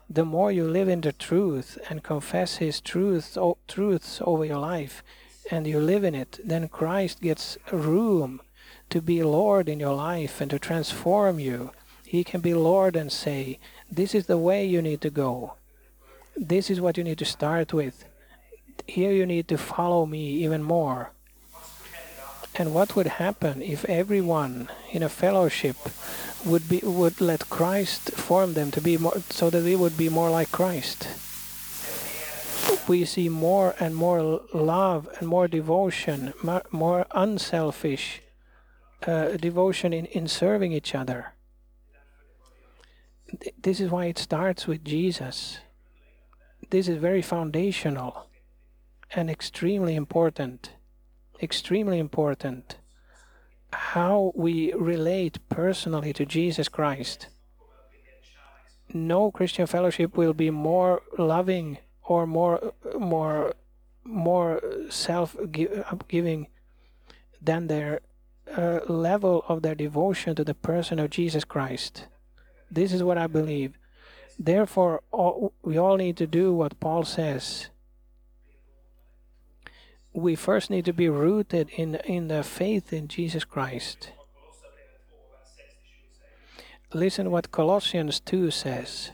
The 0.09 0.25
more 0.25 0.51
you 0.51 0.67
live 0.67 0.89
in 0.89 1.03
the 1.03 1.13
truth 1.13 1.79
and 1.89 2.03
confess 2.03 2.57
His 2.57 2.81
truth, 2.81 3.37
o- 3.37 3.59
truths 3.69 4.21
over 4.25 4.47
your 4.47 4.63
life, 4.75 5.03
and 5.51 5.67
you 5.67 5.79
live 5.79 6.05
in 6.05 6.15
it, 6.15 6.41
then 6.43 6.69
Christ 6.69 7.21
gets 7.21 7.59
room 7.71 8.41
to 8.89 9.03
be 9.03 9.23
Lord 9.23 9.69
in 9.69 9.79
your 9.79 9.95
life 9.95 10.41
and 10.41 10.51
to 10.51 10.59
transform 10.59 11.39
you. 11.39 11.71
He 12.07 12.25
can 12.25 12.41
be 12.41 12.55
Lord 12.55 12.97
and 12.97 13.13
say, 13.13 13.59
"This 13.91 14.15
is 14.15 14.25
the 14.27 14.39
way 14.49 14.65
you 14.65 14.81
need 14.81 15.03
to 15.03 15.11
go." 15.11 15.55
This 16.37 16.71
is 16.71 16.81
what 16.81 16.97
you 16.97 17.05
need 17.05 17.19
to 17.19 17.25
start 17.25 17.73
with. 17.73 18.05
Here 18.87 19.13
you 19.13 19.27
need 19.27 19.49
to 19.49 19.59
follow 19.59 20.07
me 20.07 20.31
even 20.45 20.63
more. 20.63 21.13
And 22.55 22.75
what 22.75 22.97
would 22.97 23.07
happen 23.07 23.63
if 23.63 23.85
everyone 23.87 24.69
in 24.91 25.03
a 25.03 25.09
fellowship 25.09 25.77
would 26.45 26.69
be 26.69 26.81
would 26.83 27.21
let 27.21 27.49
Christ 27.49 28.11
form 28.13 28.55
them 28.55 28.71
to 28.73 28.81
be 28.81 28.99
more 28.99 29.19
so 29.31 29.49
that 29.49 29.63
we 29.63 29.75
would 29.75 29.97
be 29.97 30.09
more 30.09 30.29
like 30.29 30.53
Christ? 30.53 31.09
We 32.89 33.05
see 33.05 33.29
more 33.29 33.75
and 33.81 33.95
more 33.95 34.43
love 34.53 35.09
and 35.19 35.29
more 35.29 35.49
devotion, 35.49 36.35
more 36.71 37.07
unselfish 37.15 38.21
uh, 39.07 39.37
devotion 39.37 39.93
in, 39.93 40.07
in 40.07 40.29
serving 40.29 40.73
each 40.73 40.95
other. 40.95 41.35
This 43.57 43.81
is 43.81 43.91
why 43.91 44.07
it 44.07 44.19
starts 44.19 44.67
with 44.67 44.85
Jesus 44.85 45.59
this 46.73 46.89
is 46.89 46.97
very 46.97 47.21
foundational 47.21 48.29
and 49.15 49.29
extremely 49.29 49.95
important. 49.95 50.71
Extremely 51.43 51.99
important. 51.99 52.79
How 53.75 54.33
we 54.35 54.73
relate 54.73 55.37
personally 55.51 56.15
to 56.15 56.25
Jesus 56.25 56.69
Christ. 56.71 57.29
No 58.95 59.31
Christian 59.31 59.67
fellowship 59.67 60.17
will 60.17 60.33
be 60.33 60.51
more 60.51 61.03
loving 61.19 61.77
or 62.05 62.27
more 62.27 62.73
more 62.99 63.53
more 64.05 64.61
self-giving 64.89 66.47
than 67.49 67.67
their 67.67 68.01
uh, 68.57 68.81
level 68.89 69.45
of 69.47 69.61
their 69.61 69.75
devotion 69.75 70.35
to 70.37 70.45
the 70.45 70.55
person 70.55 70.99
of 70.99 71.11
Jesus 71.11 71.45
Christ. 71.45 72.07
This 72.71 72.95
is 72.95 73.03
what 73.03 73.19
I 73.19 73.27
believe. 73.27 73.77
Therefore, 74.39 75.03
all, 75.11 75.53
we 75.63 75.77
all 75.77 75.97
need 75.97 76.17
to 76.17 76.27
do 76.27 76.53
what 76.53 76.81
Paul 76.81 77.05
says. 77.05 77.69
We 80.13 80.35
first 80.35 80.71
need 80.71 80.85
to 80.87 80.93
be 80.93 81.09
rooted 81.09 81.71
in, 81.71 81.97
in 82.05 82.29
the 82.29 82.43
faith 82.43 82.93
in 82.93 83.09
Jesus 83.09 83.45
Christ. 83.45 84.13
Listen 86.93 87.31
what 87.31 87.51
Colossians 87.51 88.21
2 88.21 88.51
says. 88.51 89.11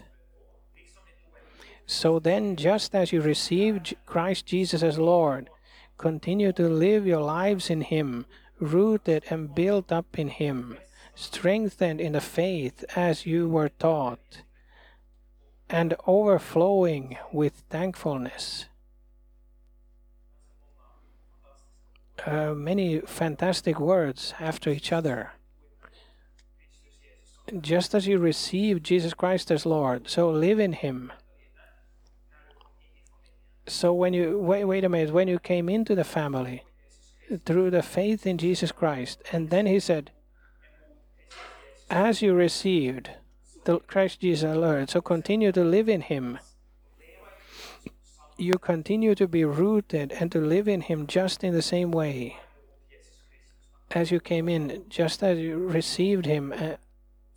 So 1.86 2.18
then, 2.18 2.56
just 2.56 2.94
as 2.94 3.12
you 3.12 3.20
received 3.20 3.94
Christ 4.04 4.46
Jesus 4.46 4.82
as 4.82 4.98
Lord, 4.98 5.48
continue 5.96 6.52
to 6.52 6.68
live 6.68 7.06
your 7.06 7.22
lives 7.22 7.70
in 7.70 7.82
Him, 7.82 8.26
rooted 8.58 9.24
and 9.30 9.54
built 9.54 9.92
up 9.92 10.18
in 10.18 10.28
Him, 10.28 10.78
strengthened 11.14 12.00
in 12.00 12.12
the 12.12 12.20
faith 12.20 12.84
as 12.96 13.24
you 13.24 13.48
were 13.48 13.68
taught 13.68 14.42
and 15.70 15.94
overflowing 16.06 17.16
with 17.32 17.62
thankfulness. 17.68 18.66
Uh, 22.26 22.52
many 22.52 23.00
fantastic 23.00 23.78
words 23.78 24.34
after 24.40 24.70
each 24.70 24.92
other. 24.92 25.32
Just 27.60 27.94
as 27.94 28.06
you 28.06 28.18
receive 28.18 28.82
Jesus 28.82 29.14
Christ 29.14 29.50
as 29.50 29.64
Lord, 29.64 30.08
so 30.08 30.28
live 30.28 30.58
in 30.58 30.72
Him. 30.72 31.12
So 33.66 33.92
when 33.92 34.12
you 34.12 34.38
wait, 34.38 34.64
wait 34.64 34.84
a 34.84 34.88
minute, 34.88 35.12
when 35.12 35.28
you 35.28 35.38
came 35.38 35.68
into 35.68 35.94
the 35.94 36.04
family 36.04 36.64
through 37.44 37.70
the 37.70 37.82
faith 37.82 38.26
in 38.26 38.38
Jesus 38.38 38.72
Christ, 38.72 39.22
and 39.32 39.50
then 39.50 39.66
He 39.66 39.80
said, 39.80 40.10
as 41.90 42.20
you 42.20 42.34
received 42.34 43.10
the 43.68 43.78
Christ 43.80 44.20
Jesus 44.20 44.56
Lord. 44.56 44.88
So 44.88 45.02
continue 45.02 45.52
to 45.52 45.62
live 45.62 45.90
in 45.90 46.00
Him. 46.00 46.38
You 48.38 48.54
continue 48.54 49.14
to 49.14 49.28
be 49.28 49.44
rooted 49.44 50.10
and 50.10 50.32
to 50.32 50.40
live 50.40 50.68
in 50.68 50.80
Him 50.80 51.06
just 51.06 51.44
in 51.44 51.52
the 51.52 51.60
same 51.60 51.90
way 51.90 52.38
as 53.90 54.10
you 54.10 54.20
came 54.20 54.48
in, 54.48 54.84
just 54.88 55.22
as 55.22 55.38
you 55.38 55.58
received 55.58 56.24
Him 56.24 56.54
uh, 56.56 56.76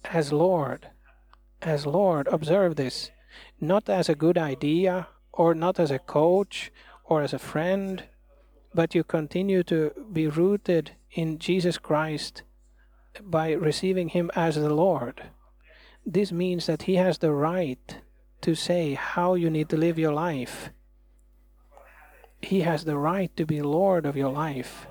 as 0.06 0.32
Lord. 0.32 0.88
As 1.62 1.86
Lord, 1.86 2.28
observe 2.28 2.78
this. 2.78 3.12
Not 3.60 3.90
as 3.90 4.08
a 4.08 4.16
good 4.16 4.38
idea, 4.38 5.08
or 5.34 5.54
not 5.54 5.82
as 5.82 5.92
a 5.92 6.00
coach, 6.00 6.72
or 7.04 7.22
as 7.22 7.34
a 7.34 7.40
friend, 7.40 8.06
but 8.74 8.96
you 8.96 9.04
continue 9.04 9.64
to 9.64 9.92
be 10.14 10.28
rooted 10.28 10.92
in 11.12 11.40
Jesus 11.40 11.78
Christ 11.78 12.44
by 13.22 13.52
receiving 13.52 14.10
Him 14.10 14.32
as 14.34 14.56
the 14.56 14.74
Lord. 14.74 15.24
This 16.06 16.32
means 16.32 16.66
that 16.66 16.84
he 16.84 16.96
has 16.96 17.20
the 17.20 17.32
right 17.32 17.98
to 18.42 18.56
say 18.56 18.94
how 18.96 19.36
you 19.36 19.50
need 19.50 19.70
to 19.70 19.78
live 19.78 20.00
your 20.00 20.14
life. 20.14 20.72
He 22.42 22.62
has 22.62 22.86
the 22.86 22.98
right 22.98 23.36
to 23.38 23.46
be 23.46 23.62
Lord 23.62 24.06
of 24.06 24.18
your 24.18 24.32
life. 24.32 24.88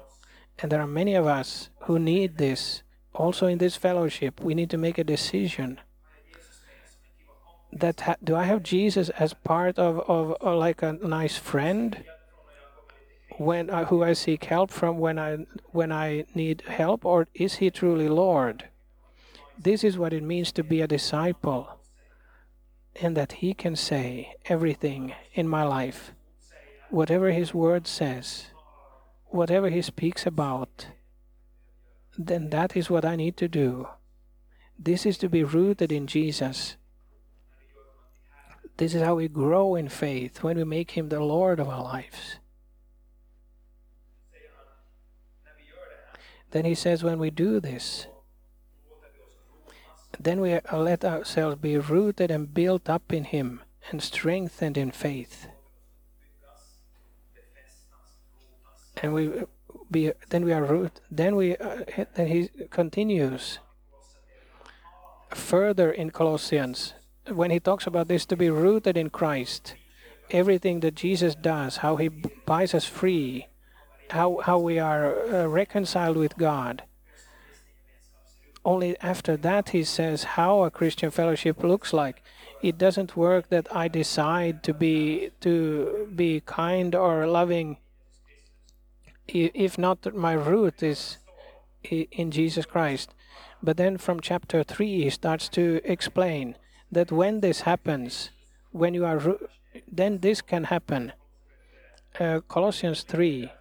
And 0.61 0.71
there 0.71 0.81
are 0.81 0.87
many 0.87 1.15
of 1.15 1.27
us 1.27 1.71
who 1.83 1.99
need 1.99 2.39
this. 2.39 2.83
Also, 3.13 3.47
in 3.47 3.59
this 3.59 3.77
fellowship, 3.77 4.41
we 4.41 4.55
need 4.55 4.71
to 4.71 4.79
make 4.79 4.99
a 4.99 5.05
decision 5.05 5.81
that 7.73 8.01
ha- 8.01 8.17
do 8.23 8.37
I 8.37 8.45
have 8.45 8.63
Jesus 8.63 9.09
as 9.11 9.35
part 9.35 9.79
of, 9.79 10.01
of, 10.09 10.33
of 10.41 10.59
like 10.59 10.83
a 10.83 10.93
nice 10.93 11.37
friend 11.37 12.05
when 13.37 13.71
I, 13.71 13.85
who 13.85 14.03
I 14.03 14.13
seek 14.13 14.45
help 14.45 14.71
from 14.71 14.99
when 14.99 15.19
I 15.19 15.47
when 15.71 15.93
I 15.93 16.25
need 16.35 16.63
help, 16.69 17.05
or 17.05 17.27
is 17.35 17.55
He 17.57 17.71
truly 17.71 18.09
Lord? 18.09 18.69
This 19.63 19.85
is 19.85 19.99
what 19.99 20.15
it 20.15 20.23
means 20.23 20.53
to 20.53 20.65
be 20.65 20.81
a 20.81 20.87
disciple, 20.87 21.81
and 22.97 23.15
that 23.15 23.33
He 23.33 23.53
can 23.53 23.77
say 23.77 24.37
everything 24.47 25.13
in 25.35 25.47
my 25.47 25.65
life, 25.65 26.13
whatever 26.89 27.31
His 27.31 27.53
Word 27.53 27.87
says, 27.87 28.47
whatever 29.27 29.69
He 29.69 29.83
speaks 29.83 30.25
about. 30.25 30.87
Then 32.17 32.49
that 32.49 32.75
is 32.75 32.89
what 32.89 33.05
I 33.05 33.17
need 33.17 33.37
to 33.37 33.49
do. 33.49 33.89
This 34.79 35.05
is 35.05 35.19
to 35.19 35.29
be 35.29 35.45
rooted 35.45 35.93
in 35.93 36.07
Jesus. 36.07 36.77
This 38.79 38.95
is 38.95 39.03
how 39.03 39.17
we 39.17 39.29
grow 39.29 39.75
in 39.75 39.91
faith 39.91 40.43
when 40.43 40.57
we 40.57 40.65
make 40.65 40.93
Him 40.93 41.11
the 41.11 41.21
Lord 41.21 41.61
of 41.61 41.69
our 41.69 41.83
lives. 41.83 42.39
Then 46.53 46.65
he 46.65 46.75
says, 46.75 47.05
when 47.05 47.19
we 47.19 47.31
do 47.31 47.61
this, 47.61 48.07
then 50.23 50.41
we 50.41 50.59
let 50.73 51.05
ourselves 51.05 51.57
be 51.57 51.79
rooted 51.79 52.31
and 52.31 52.53
built 52.53 52.91
up 52.91 53.12
in 53.12 53.25
Him 53.25 53.62
and 53.91 54.03
strengthened 54.03 54.77
in 54.77 54.91
faith. 54.91 55.47
And 59.03 59.14
we 59.14 59.31
be 59.91 60.12
then 60.29 60.45
we 60.45 60.53
are 60.53 60.62
root. 60.62 61.01
Then 61.11 61.37
we 61.37 61.57
uh, 61.57 61.85
then 62.14 62.27
he 62.27 62.51
continues 62.68 63.59
further 65.31 65.91
in 65.91 66.11
Colossians 66.11 66.95
when 67.27 67.51
he 67.51 67.61
talks 67.61 67.87
about 67.87 68.09
this 68.09 68.27
to 68.27 68.37
be 68.37 68.51
rooted 68.51 68.97
in 68.97 69.09
Christ. 69.11 69.75
Everything 70.31 70.81
that 70.81 70.95
Jesus 70.95 71.35
does, 71.35 71.79
how 71.79 71.97
he 71.97 72.09
buys 72.09 72.75
us 72.75 72.85
free, 72.85 73.47
how 74.11 74.41
how 74.45 74.59
we 74.59 74.79
are 74.79 75.16
uh, 75.35 75.47
reconciled 75.47 76.16
with 76.16 76.37
God. 76.37 76.83
Only 78.65 78.99
after 79.01 79.37
that 79.39 79.71
he 79.71 79.85
says 79.85 80.37
how 80.37 80.63
a 80.63 80.71
Christian 80.71 81.11
fellowship 81.11 81.63
looks 81.63 81.93
like. 81.93 82.23
It 82.63 82.77
doesn't 82.77 83.17
work 83.17 83.49
that 83.49 83.75
I 83.75 83.89
decide 83.89 84.63
to 84.65 84.75
be 84.75 85.31
to 85.41 86.09
be 86.15 86.43
kind 86.45 86.95
or 86.95 87.27
loving. 87.27 87.79
If 89.27 89.79
not, 89.79 90.15
my 90.15 90.35
root 90.35 90.83
is 90.83 91.19
in 91.83 92.31
Jesus 92.31 92.67
Christ. 92.67 93.15
But 93.63 93.77
then 93.77 93.97
from 93.97 94.21
chapter 94.21 94.63
three 94.63 95.05
he 95.05 95.11
starts 95.11 95.49
to 95.51 95.81
explain 95.85 96.57
that 96.93 97.11
when 97.13 97.41
this 97.41 97.63
happens, 97.63 98.31
when 98.73 98.93
you 98.93 99.07
are, 99.07 99.39
then 99.91 100.19
this 100.19 100.43
can 100.43 100.65
happen. 100.65 101.13
Uh, 102.19 102.41
Colossians 102.49 103.05
three 103.05 103.53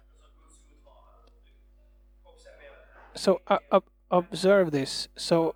so 3.14 3.40
uh, 3.48 3.80
observe 4.10 4.70
this. 4.70 5.08
So, 5.16 5.54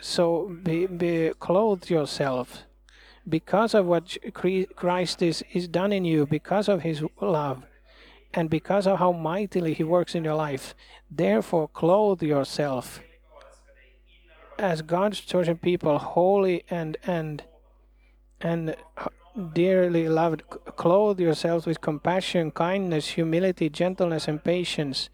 so 0.00 0.56
be, 0.62 0.86
be 0.86 1.32
clothe 1.38 1.88
yourself 1.90 2.64
because 3.28 3.74
of 3.74 3.86
what 3.86 4.16
Christ 4.32 5.22
is, 5.22 5.44
is 5.52 5.68
done 5.68 5.92
in 5.92 6.04
you, 6.04 6.26
because 6.26 6.68
of 6.68 6.82
His 6.82 7.02
love, 7.20 7.64
and 8.32 8.48
because 8.48 8.86
of 8.86 8.98
how 8.98 9.12
mightily 9.12 9.74
He 9.74 9.84
works 9.84 10.14
in 10.14 10.24
your 10.24 10.34
life. 10.34 10.74
Therefore, 11.10 11.68
clothe 11.68 12.22
yourself 12.22 13.00
as 14.58 14.82
God's 14.82 15.20
chosen 15.20 15.56
people, 15.58 15.98
holy 15.98 16.64
and 16.70 16.96
and 17.06 17.42
and 18.40 18.76
dearly 19.52 20.08
loved, 20.08 20.42
clothe 20.76 21.20
yourselves 21.20 21.66
with 21.66 21.80
compassion, 21.80 22.50
kindness, 22.50 23.08
humility, 23.08 23.68
gentleness, 23.68 24.28
and 24.28 24.42
patience. 24.42 25.08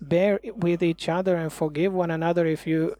Bear 0.00 0.40
with 0.56 0.82
each 0.82 1.08
other 1.08 1.36
and 1.36 1.52
forgive 1.52 1.92
one 1.92 2.10
another 2.10 2.46
if 2.46 2.66
you, 2.66 2.96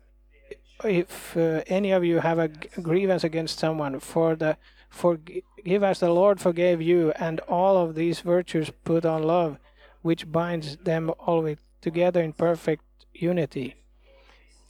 if 0.85 1.37
uh, 1.37 1.62
any 1.66 1.91
of 1.91 2.05
you 2.05 2.21
have 2.21 2.39
a 2.39 2.49
grievance 2.49 3.25
against 3.25 3.59
someone. 3.59 4.01
For 4.01 4.37
the 4.37 4.57
forgive 4.89 5.83
as 5.83 6.01
the 6.01 6.11
Lord 6.11 6.41
forgave 6.41 6.81
you, 6.81 7.12
and 7.12 7.41
all 7.41 7.77
of 7.77 7.95
these 7.95 8.21
virtues 8.21 8.71
put 8.85 9.05
on 9.05 9.23
love, 9.23 9.59
which 10.03 10.31
binds 10.31 10.77
them 10.79 11.11
always 11.18 11.59
together 11.81 12.23
in 12.23 12.33
perfect 12.33 12.85
unity. 13.14 13.77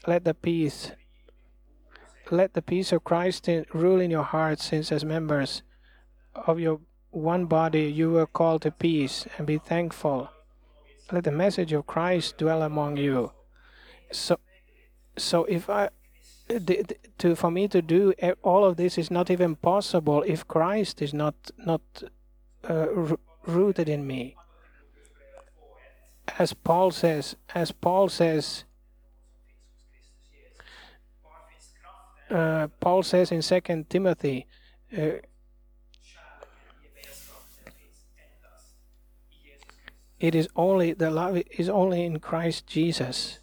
Let 0.07 0.25
the 0.25 0.35
peace 0.35 0.93
let 2.31 2.55
the 2.55 2.63
peace 2.63 2.93
of 2.93 3.03
Christ 3.03 3.49
in, 3.49 3.67
rule 3.75 4.01
in 4.01 4.09
your 4.09 4.23
hearts, 4.23 4.67
since 4.67 4.93
as 4.93 5.05
members 5.05 5.63
of 6.47 6.59
your 6.59 6.81
one 7.11 7.47
body 7.47 7.83
you 7.83 8.11
were 8.11 8.27
called 8.27 8.63
to 8.63 8.71
peace 8.71 9.27
and 9.37 9.47
be 9.47 9.59
thankful. 9.59 10.31
Let 11.11 11.25
the 11.25 11.33
message 11.33 11.73
of 11.73 11.87
Christ 11.87 12.39
dwell 12.39 12.63
among 12.63 12.97
you. 12.97 13.33
So, 14.13 14.39
so 15.17 15.45
if 15.45 15.69
I, 15.69 15.89
to 17.19 17.35
for 17.37 17.51
me 17.51 17.69
to 17.69 17.83
do 17.83 18.13
all 18.43 18.65
of 18.65 18.77
this 18.77 18.99
is 18.99 19.11
not 19.11 19.31
even 19.31 19.57
possible 19.57 20.23
if 20.23 20.47
Christ 20.47 21.03
is 21.03 21.15
not 21.15 21.35
not 21.59 21.81
uh, 22.69 22.87
rooted 23.47 23.89
in 23.89 24.07
me. 24.07 24.37
As 26.39 26.53
Paul 26.53 26.91
says, 26.91 27.37
as 27.55 27.73
Paul 27.73 28.09
says. 28.09 28.65
Uh, 32.31 32.69
Paul 32.79 33.03
says 33.03 33.33
in 33.33 33.43
Second 33.43 33.91
Timothy, 33.91 34.47
uh, 34.97 35.19
It 40.21 40.35
is 40.35 40.49
only 40.55 40.93
the 40.93 41.11
love 41.11 41.43
is 41.51 41.71
only 41.71 42.05
in 42.05 42.21
Christ 42.21 42.67
Jesus. 42.67 43.39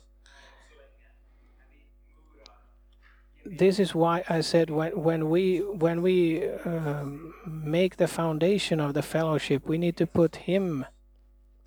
This 3.43 3.79
is 3.79 3.95
why 3.95 4.23
I 4.29 4.41
said 4.41 4.69
when 4.69 4.91
when 5.01 5.29
we 5.29 5.57
when 5.57 6.03
we 6.03 6.47
um, 6.65 7.33
make 7.47 7.97
the 7.97 8.07
foundation 8.07 8.79
of 8.79 8.93
the 8.93 9.01
fellowship, 9.01 9.65
we 9.65 9.79
need 9.79 9.97
to 9.97 10.05
put 10.05 10.35
Him 10.47 10.85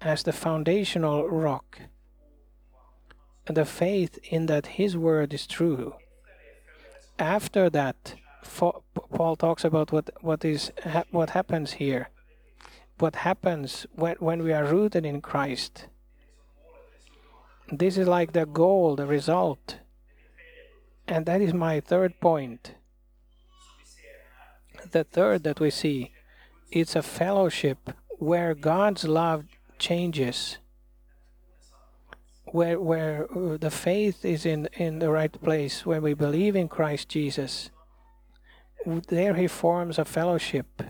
as 0.00 0.22
the 0.22 0.32
foundational 0.32 1.28
rock. 1.28 1.80
And 3.46 3.56
the 3.56 3.64
faith 3.64 4.18
in 4.30 4.46
that 4.46 4.78
His 4.78 4.96
word 4.96 5.34
is 5.34 5.46
true. 5.46 5.94
After 7.18 7.68
that, 7.70 8.14
Paul 8.44 9.34
talks 9.36 9.64
about 9.64 9.90
what 9.90 10.10
what 10.20 10.44
is 10.44 10.70
what 11.10 11.30
happens 11.30 11.72
here 11.72 12.10
what 13.00 13.16
happens 13.16 13.86
when, 13.94 14.16
when 14.16 14.42
we 14.42 14.52
are 14.52 14.64
rooted 14.64 15.06
in 15.06 15.20
Christ. 15.20 15.86
This 17.70 17.96
is 17.96 18.08
like 18.08 18.32
the 18.32 18.46
goal, 18.46 18.96
the 18.96 19.06
result. 19.06 19.78
And 21.06 21.26
that 21.26 21.40
is 21.40 21.54
my 21.54 21.80
third 21.80 22.20
point. 22.20 22.74
The 24.90 25.04
third 25.04 25.44
that 25.44 25.60
we 25.60 25.70
see, 25.70 26.12
it's 26.70 26.96
a 26.96 27.02
fellowship 27.02 27.90
where 28.18 28.54
God's 28.54 29.04
love 29.04 29.44
changes, 29.78 30.58
where, 32.46 32.80
where 32.80 33.26
uh, 33.36 33.56
the 33.56 33.70
faith 33.70 34.24
is 34.24 34.44
in, 34.44 34.68
in 34.74 34.98
the 34.98 35.10
right 35.10 35.32
place, 35.42 35.86
where 35.86 36.00
we 36.00 36.14
believe 36.14 36.56
in 36.56 36.68
Christ 36.68 37.08
Jesus. 37.08 37.70
There 38.86 39.34
he 39.34 39.46
forms 39.46 39.98
a 39.98 40.04
fellowship 40.04 40.82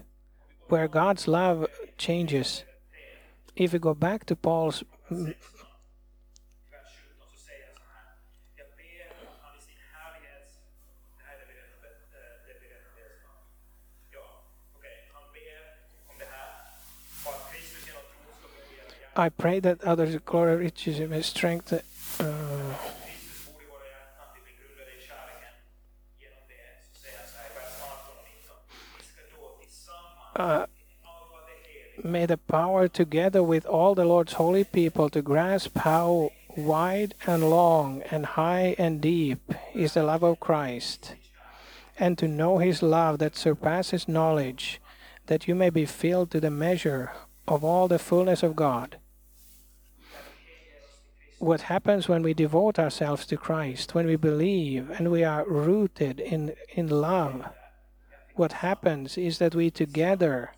where 0.71 0.89
God's 0.89 1.29
love 1.29 1.66
changes. 1.99 2.64
If 3.57 3.73
we 3.73 3.79
go 3.79 3.95
back 3.95 4.25
to 4.27 4.37
Paul's 4.37 4.85
I 19.16 19.29
pray 19.29 19.61
that 19.61 19.85
others 19.85 20.16
glory 20.25 20.57
riches 20.57 20.99
in 20.99 21.23
strength. 21.23 21.75
Uh, 22.18 22.23
uh, 30.37 30.66
may 32.03 32.20
the 32.31 32.39
power 32.39 32.87
together 32.87 33.43
with 33.43 33.66
all 33.66 33.95
the 33.95 34.05
Lord's 34.05 34.35
holy 34.35 34.62
people 34.62 35.11
to 35.11 35.20
grasp 35.20 35.76
how 35.78 36.31
wide 36.57 37.14
and 37.26 37.51
long 37.51 38.03
and 38.11 38.24
high 38.24 38.76
and 38.78 39.01
deep 39.01 39.53
is 39.74 39.95
the 39.95 40.05
love 40.05 40.22
of 40.22 40.39
Christ, 40.39 41.16
and 41.99 42.16
to 42.18 42.28
know 42.28 42.59
his 42.59 42.83
love 42.83 43.18
that 43.18 43.37
surpasses 43.37 44.07
knowledge, 44.07 44.81
that 45.26 45.49
you 45.49 45.57
may 45.57 45.70
be 45.70 45.85
filled 45.85 46.31
to 46.31 46.41
the 46.41 46.51
measure 46.51 47.11
of 47.49 47.64
all 47.64 47.89
the 47.89 47.99
fullness 47.99 48.43
of 48.45 48.55
God. 48.55 48.97
what 51.41 51.62
happens 51.62 52.07
when 52.07 52.22
we 52.22 52.35
devote 52.35 52.78
ourselves 52.78 53.24
to 53.26 53.37
Christ, 53.37 53.95
when 53.95 54.07
we 54.07 54.14
believe 54.14 54.91
and 54.91 55.11
we 55.11 55.24
are 55.24 55.49
rooted 55.49 56.20
in, 56.20 56.55
in 56.74 56.87
love, 56.89 57.47
what 58.35 58.53
happens 58.53 59.16
is 59.16 59.39
that 59.39 59.55
we 59.55 59.70
together, 59.70 60.53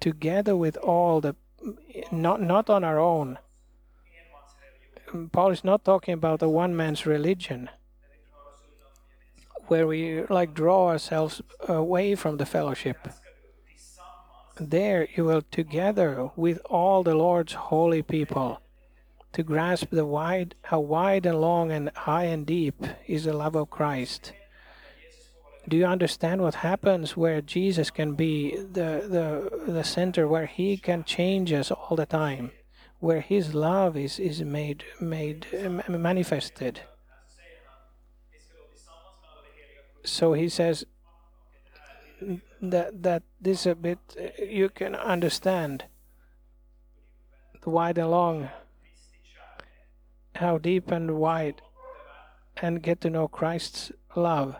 together 0.00 0.56
with 0.56 0.76
all 0.78 1.20
the, 1.20 1.36
not, 2.10 2.40
not 2.40 2.70
on 2.70 2.84
our 2.84 2.98
own, 2.98 3.38
Paul 5.32 5.50
is 5.50 5.64
not 5.64 5.84
talking 5.84 6.14
about 6.14 6.42
a 6.42 6.48
one 6.48 6.76
man's 6.76 7.06
religion 7.06 7.70
where 9.68 9.86
we 9.86 10.22
like 10.26 10.54
draw 10.54 10.88
ourselves 10.88 11.40
away 11.66 12.14
from 12.14 12.36
the 12.36 12.46
fellowship. 12.46 13.08
There 14.60 15.08
you 15.14 15.24
will 15.24 15.42
together 15.50 16.30
with 16.36 16.60
all 16.64 17.02
the 17.02 17.14
Lord's 17.14 17.52
holy 17.52 18.02
people 18.02 18.60
to 19.32 19.42
grasp 19.42 19.90
the 19.90 20.06
wide 20.06 20.54
how 20.62 20.80
wide 20.80 21.26
and 21.26 21.40
long 21.40 21.70
and 21.70 21.90
high 21.94 22.24
and 22.24 22.46
deep 22.46 22.82
is 23.06 23.24
the 23.24 23.32
love 23.32 23.54
of 23.54 23.70
Christ. 23.70 24.32
Do 25.68 25.76
you 25.76 25.84
understand 25.84 26.40
what 26.40 26.54
happens 26.56 27.14
where 27.14 27.42
Jesus 27.42 27.90
can 27.90 28.14
be 28.14 28.56
the, 28.56 29.04
the, 29.66 29.72
the 29.72 29.84
center, 29.84 30.26
where 30.26 30.46
he 30.46 30.78
can 30.78 31.04
change 31.04 31.52
us 31.52 31.70
all 31.70 31.94
the 31.94 32.06
time, 32.06 32.52
where 33.00 33.20
his 33.20 33.54
love 33.54 33.94
is, 33.94 34.18
is 34.18 34.42
made, 34.42 34.84
made 34.98 35.46
um, 35.62 35.82
manifested? 35.88 36.80
So 40.04 40.32
he 40.32 40.48
says 40.48 40.86
that, 42.62 43.02
that 43.02 43.22
this 43.38 43.66
a 43.66 43.74
bit 43.74 43.98
uh, 44.18 44.42
you 44.42 44.70
can 44.70 44.94
understand 44.94 45.84
the 47.60 47.68
wide 47.68 47.98
and 47.98 48.10
long 48.10 48.48
how 50.36 50.56
deep 50.56 50.90
and 50.90 51.18
wide 51.18 51.60
and 52.56 52.82
get 52.82 53.02
to 53.02 53.10
know 53.10 53.28
Christ's 53.28 53.92
love 54.16 54.56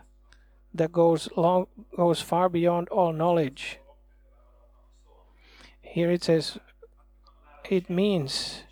that 0.73 0.91
goes 0.91 1.29
long 1.35 1.67
goes 1.95 2.21
far 2.21 2.49
beyond 2.49 2.89
all 2.89 3.13
knowledge. 3.13 3.79
Here 5.81 6.11
it 6.11 6.23
says 6.23 6.59
it 7.69 7.89
means 7.89 8.63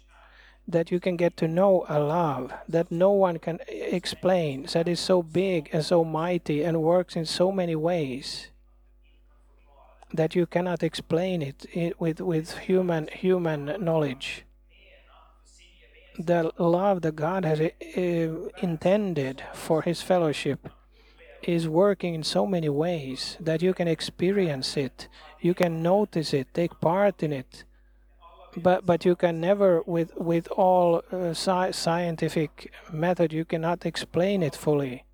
that 0.68 0.92
you 0.92 1.00
can 1.00 1.16
get 1.16 1.38
to 1.38 1.48
know 1.48 1.86
a 1.88 2.00
love 2.00 2.54
that 2.68 2.92
no 2.92 3.12
one 3.12 3.40
can 3.40 3.60
explain, 3.70 4.68
that 4.74 4.88
is 4.88 5.00
so 5.00 5.24
big 5.24 5.70
and 5.72 5.84
so 5.84 6.04
mighty 6.04 6.64
and 6.64 6.82
works 6.82 7.16
in 7.16 7.26
so 7.26 7.52
many 7.52 7.76
ways 7.76 8.52
that 10.14 10.36
you 10.36 10.46
cannot 10.46 10.84
explain 10.84 11.42
it 11.42 12.00
with, 12.00 12.20
with 12.20 12.58
human 12.58 13.08
human 13.08 13.78
knowledge 13.80 14.46
the 16.18 16.52
love 16.58 17.02
that 17.04 17.16
God 17.16 17.46
has 17.46 17.60
uh, 17.60 18.50
intended 18.62 19.44
for 19.54 19.84
His 19.84 20.02
fellowship 20.02 20.70
is 21.48 21.68
working 21.68 22.14
in 22.14 22.24
so 22.24 22.46
many 22.46 22.70
ways 22.70 23.38
that 23.40 23.62
you 23.62 23.74
can 23.74 23.88
experience 23.88 24.76
it, 24.76 25.08
you 25.40 25.54
can 25.54 25.82
notice 25.82 26.34
it, 26.34 26.54
take 26.54 26.80
part 26.82 27.24
in 27.24 27.32
it, 27.32 27.64
but 28.56 28.86
but 28.86 29.06
you 29.06 29.16
can 29.16 29.40
never, 29.40 29.82
with 29.86 30.16
with 30.18 30.48
all 30.50 31.02
uh, 31.12 31.30
sci- 31.30 31.72
scientific 31.72 32.72
method, 32.92 33.32
you 33.32 33.46
cannot 33.46 33.86
explain 33.86 34.44
it 34.44 34.56
fully. 34.56 35.06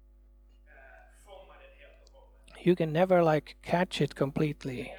You 2.64 2.76
can 2.76 2.92
never 2.94 3.22
like 3.24 3.58
catch 3.62 4.02
it 4.02 4.16
completely. 4.16 4.94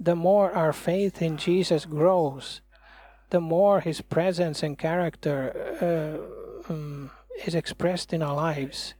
The 0.00 0.16
more 0.16 0.50
our 0.52 0.72
faith 0.72 1.20
in 1.20 1.36
Jesus 1.36 1.84
grows, 1.84 2.62
the 3.30 3.40
more 3.40 3.80
his 3.80 4.00
presence 4.00 4.62
and 4.62 4.78
character 4.78 5.38
uh, 5.80 6.72
um, 6.72 7.10
is 7.46 7.54
expressed 7.54 8.12
in 8.12 8.22
our 8.22 8.34
lives, 8.34 8.94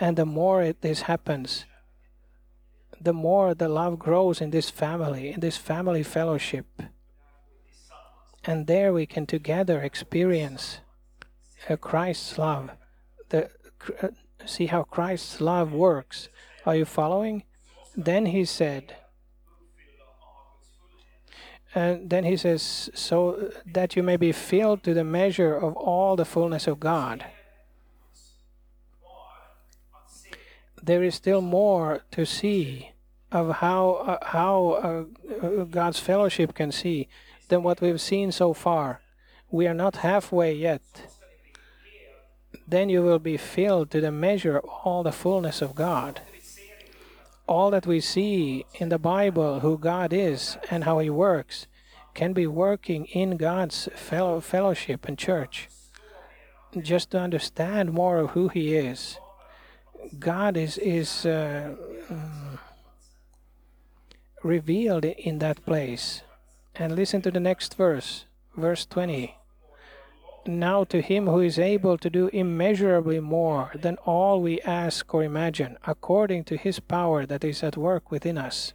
and 0.00 0.16
the 0.16 0.26
more 0.26 0.62
it, 0.62 0.80
this 0.80 1.02
happens, 1.02 1.64
the 3.00 3.12
more 3.12 3.54
the 3.54 3.68
love 3.68 3.98
grows 3.98 4.40
in 4.40 4.50
this 4.50 4.70
family, 4.70 5.32
in 5.32 5.40
this 5.40 5.56
family 5.56 6.02
fellowship. 6.02 6.66
And 8.44 8.66
there 8.66 8.92
we 8.92 9.06
can 9.06 9.26
together 9.26 9.80
experience 9.80 10.80
uh, 11.68 11.76
Christ's 11.76 12.38
love. 12.38 12.70
The, 13.30 13.50
uh, 14.02 14.08
see 14.44 14.66
how 14.66 14.82
Christ's 14.82 15.40
love 15.40 15.72
works. 15.72 16.28
Are 16.66 16.76
you 16.76 16.84
following? 16.84 17.44
Then 17.96 18.26
he 18.26 18.44
said, 18.44 18.96
and 21.74 22.08
then 22.10 22.24
he 22.24 22.36
says, 22.36 22.90
so 22.94 23.50
that 23.66 23.96
you 23.96 24.02
may 24.02 24.16
be 24.16 24.30
filled 24.32 24.82
to 24.84 24.94
the 24.94 25.04
measure 25.04 25.54
of 25.54 25.74
all 25.76 26.14
the 26.14 26.24
fullness 26.24 26.66
of 26.66 26.78
God. 26.78 27.24
There 30.84 31.02
is 31.02 31.14
still 31.14 31.40
more 31.40 32.02
to 32.12 32.26
see 32.26 32.90
of 33.32 33.56
how 33.56 33.90
uh, 33.90 34.24
how 34.26 35.08
uh, 35.42 35.64
God's 35.64 35.98
fellowship 35.98 36.54
can 36.54 36.70
see 36.72 37.08
than 37.48 37.62
what 37.62 37.80
we've 37.80 38.00
seen 38.00 38.32
so 38.32 38.52
far. 38.52 39.00
We 39.50 39.66
are 39.66 39.74
not 39.74 39.96
halfway 39.96 40.52
yet. 40.54 40.82
Then 42.66 42.88
you 42.88 43.02
will 43.02 43.18
be 43.18 43.36
filled 43.36 43.90
to 43.90 44.00
the 44.00 44.12
measure 44.12 44.58
of 44.58 44.64
all 44.84 45.02
the 45.02 45.12
fullness 45.12 45.62
of 45.62 45.74
God 45.74 46.20
all 47.46 47.70
that 47.70 47.86
we 47.86 48.00
see 48.00 48.64
in 48.74 48.88
the 48.88 48.98
Bible, 48.98 49.60
who 49.60 49.76
God 49.76 50.12
is 50.12 50.56
and 50.70 50.84
how 50.84 50.98
He 50.98 51.10
works, 51.10 51.66
can 52.14 52.32
be 52.32 52.46
working 52.46 53.06
in 53.06 53.36
God's 53.36 53.88
fellow 53.94 54.40
fellowship 54.40 55.06
and 55.06 55.18
church. 55.18 55.68
Just 56.80 57.10
to 57.10 57.18
understand 57.18 57.92
more 57.92 58.18
of 58.18 58.30
who 58.30 58.48
He 58.48 58.74
is, 58.74 59.18
God 60.18 60.56
is 60.56 60.78
is 60.78 61.26
uh, 61.26 61.74
um, 62.10 62.58
revealed 64.42 65.04
in 65.04 65.38
that 65.38 65.64
place. 65.64 66.22
And 66.74 66.96
listen 66.96 67.22
to 67.22 67.30
the 67.30 67.40
next 67.40 67.76
verse, 67.76 68.26
verse 68.56 68.84
twenty. 68.84 69.36
Now 70.46 70.84
to 70.84 71.00
him 71.00 71.26
who 71.26 71.40
is 71.40 71.58
able 71.58 71.96
to 71.98 72.10
do 72.10 72.28
immeasurably 72.28 73.20
more 73.20 73.70
than 73.74 73.96
all 74.04 74.42
we 74.42 74.60
ask 74.60 75.14
or 75.14 75.24
imagine, 75.24 75.78
according 75.86 76.44
to 76.44 76.56
his 76.56 76.80
power 76.80 77.24
that 77.24 77.44
is 77.44 77.62
at 77.62 77.76
work 77.78 78.10
within 78.10 78.36
us. 78.36 78.74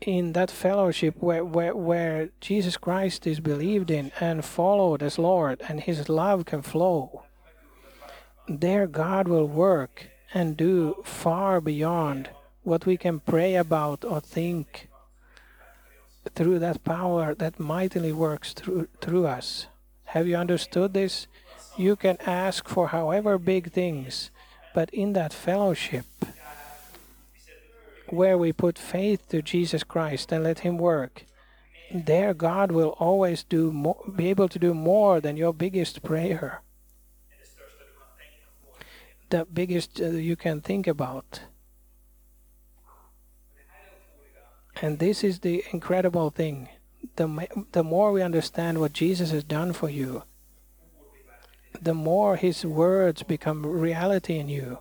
In 0.00 0.32
that 0.32 0.50
fellowship 0.50 1.14
where, 1.20 1.44
where, 1.44 1.74
where 1.76 2.30
Jesus 2.40 2.76
Christ 2.76 3.26
is 3.26 3.40
believed 3.40 3.90
in 3.90 4.10
and 4.20 4.44
followed 4.44 5.02
as 5.02 5.18
Lord, 5.18 5.62
and 5.68 5.80
his 5.80 6.08
love 6.08 6.44
can 6.44 6.62
flow, 6.62 7.25
there 8.48 8.86
God 8.86 9.28
will 9.28 9.48
work 9.48 10.08
and 10.32 10.56
do 10.56 11.02
far 11.04 11.60
beyond 11.60 12.30
what 12.62 12.86
we 12.86 12.96
can 12.96 13.20
pray 13.20 13.54
about 13.54 14.04
or 14.04 14.20
think 14.20 14.88
through 16.34 16.58
that 16.58 16.82
power 16.84 17.34
that 17.34 17.60
mightily 17.60 18.12
works 18.12 18.52
through, 18.52 18.88
through 19.00 19.26
us. 19.26 19.66
Have 20.06 20.26
you 20.26 20.36
understood 20.36 20.92
this? 20.92 21.26
You 21.76 21.96
can 21.96 22.16
ask 22.26 22.68
for 22.68 22.88
however 22.88 23.38
big 23.38 23.70
things, 23.70 24.30
but 24.74 24.90
in 24.90 25.12
that 25.12 25.32
fellowship, 25.32 26.06
where 28.08 28.38
we 28.38 28.52
put 28.52 28.78
faith 28.78 29.28
to 29.28 29.42
Jesus 29.42 29.84
Christ 29.84 30.32
and 30.32 30.44
let 30.44 30.60
Him 30.60 30.78
work, 30.78 31.24
there 31.92 32.34
God 32.34 32.72
will 32.72 32.90
always 32.98 33.44
do 33.44 33.72
more, 33.72 34.02
be 34.14 34.28
able 34.28 34.48
to 34.48 34.58
do 34.58 34.74
more 34.74 35.20
than 35.20 35.36
your 35.36 35.52
biggest 35.52 36.02
prayer, 36.02 36.62
the 39.30 39.46
biggest 39.52 40.00
uh, 40.00 40.06
you 40.06 40.36
can 40.36 40.60
think 40.60 40.86
about. 40.86 41.40
And 44.82 44.98
this 44.98 45.24
is 45.24 45.40
the 45.40 45.64
incredible 45.72 46.30
thing. 46.30 46.68
The, 47.16 47.48
the 47.72 47.82
more 47.82 48.12
we 48.12 48.22
understand 48.22 48.78
what 48.78 48.92
Jesus 48.92 49.30
has 49.30 49.44
done 49.44 49.72
for 49.72 49.88
you, 49.88 50.24
the 51.80 51.94
more 51.94 52.36
his 52.36 52.64
words 52.64 53.22
become 53.22 53.64
reality 53.64 54.38
in 54.38 54.48
you, 54.48 54.80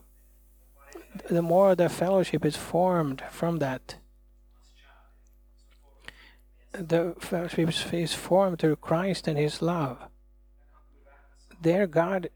the 1.30 1.41
more 1.41 1.76
the 1.76 1.89
fellowship 1.89 2.43
is 2.46 2.58
formed 2.58 3.24
from 3.32 3.60
that. 3.60 3.96
The 6.74 7.16
fellowship 7.20 7.93
is 7.93 8.14
formed 8.14 8.60
through 8.60 8.76
Christ 8.78 9.28
and 9.30 9.38
his 9.38 9.62
love. 9.62 9.98
There, 11.62 11.88
God 11.88 12.30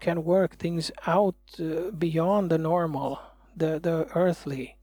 can 0.00 0.24
work 0.24 0.56
things 0.56 0.90
out 1.06 1.36
uh, 1.60 1.90
beyond 1.90 2.50
the 2.50 2.58
normal, 2.58 3.20
the, 3.56 3.78
the 3.78 4.08
earthly 4.14 4.78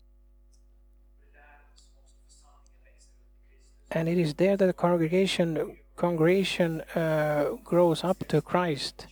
and 3.96 4.10
it 4.10 4.18
is 4.18 4.34
there 4.36 4.58
that 4.58 4.66
the 4.66 4.74
congregation 4.74 5.78
congregation 5.96 6.82
uh, 6.96 7.52
grows 7.64 8.04
up 8.04 8.28
to 8.28 8.42
Christ. 8.42 9.08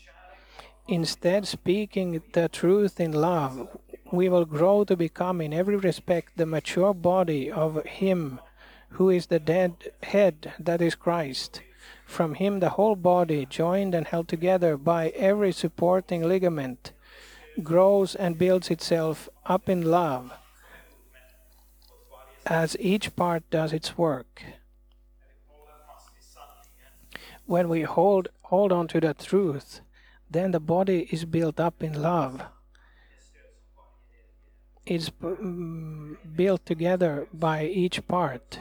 Instead, 0.87 1.47
speaking 1.47 2.21
the 2.33 2.49
truth 2.49 2.99
in 2.99 3.13
love, 3.13 3.69
we 4.11 4.27
will 4.27 4.43
grow 4.43 4.83
to 4.83 4.97
become, 4.97 5.39
in 5.39 5.53
every 5.53 5.77
respect, 5.77 6.35
the 6.35 6.45
mature 6.45 6.93
body 6.93 7.49
of 7.49 7.81
Him 7.85 8.41
who 8.89 9.09
is 9.09 9.27
the 9.27 9.39
dead 9.39 9.73
head, 10.03 10.53
that 10.59 10.81
is 10.81 10.93
Christ. 10.93 11.61
From 12.13 12.35
him, 12.35 12.59
the 12.59 12.69
whole 12.69 12.95
body, 12.95 13.47
joined 13.47 13.95
and 13.95 14.05
held 14.05 14.27
together 14.27 14.77
by 14.77 15.09
every 15.15 15.51
supporting 15.51 16.21
ligament, 16.21 16.91
grows 17.63 18.13
and 18.13 18.37
builds 18.37 18.69
itself 18.69 19.27
up 19.47 19.67
in 19.67 19.81
love 19.81 20.31
as 22.45 22.77
each 22.79 23.15
part 23.15 23.49
does 23.49 23.73
its 23.73 23.97
work. 23.97 24.43
When 27.47 27.67
we 27.67 27.81
hold, 27.81 28.27
hold 28.43 28.71
on 28.71 28.87
to 28.89 28.99
the 28.99 29.15
truth, 29.15 29.81
then 30.29 30.51
the 30.51 30.59
body 30.59 31.07
is 31.09 31.25
built 31.25 31.59
up 31.59 31.81
in 31.81 31.99
love. 31.99 32.43
It's 34.85 35.09
mm, 35.09 36.17
built 36.35 36.63
together 36.63 37.27
by 37.33 37.65
each 37.65 38.07
part. 38.07 38.59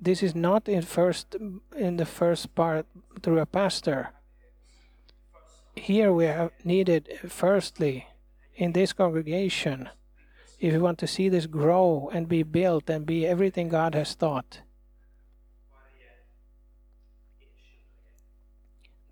This 0.00 0.22
is 0.22 0.34
not 0.34 0.68
in 0.68 0.82
first 0.82 1.36
in 1.76 1.96
the 1.96 2.06
first 2.06 2.54
part 2.54 2.86
through 3.22 3.40
a 3.40 3.46
pastor. 3.46 4.10
Here 5.74 6.12
we 6.12 6.26
have 6.26 6.52
needed 6.64 7.08
firstly 7.28 8.06
in 8.56 8.72
this 8.72 8.92
congregation 8.92 9.88
if 10.60 10.72
we 10.72 10.78
want 10.78 10.98
to 10.98 11.06
see 11.06 11.28
this 11.28 11.46
grow 11.46 12.10
and 12.12 12.28
be 12.28 12.42
built 12.42 12.90
and 12.90 13.06
be 13.06 13.26
everything 13.26 13.68
God 13.68 13.94
has 13.94 14.14
thought, 14.14 14.60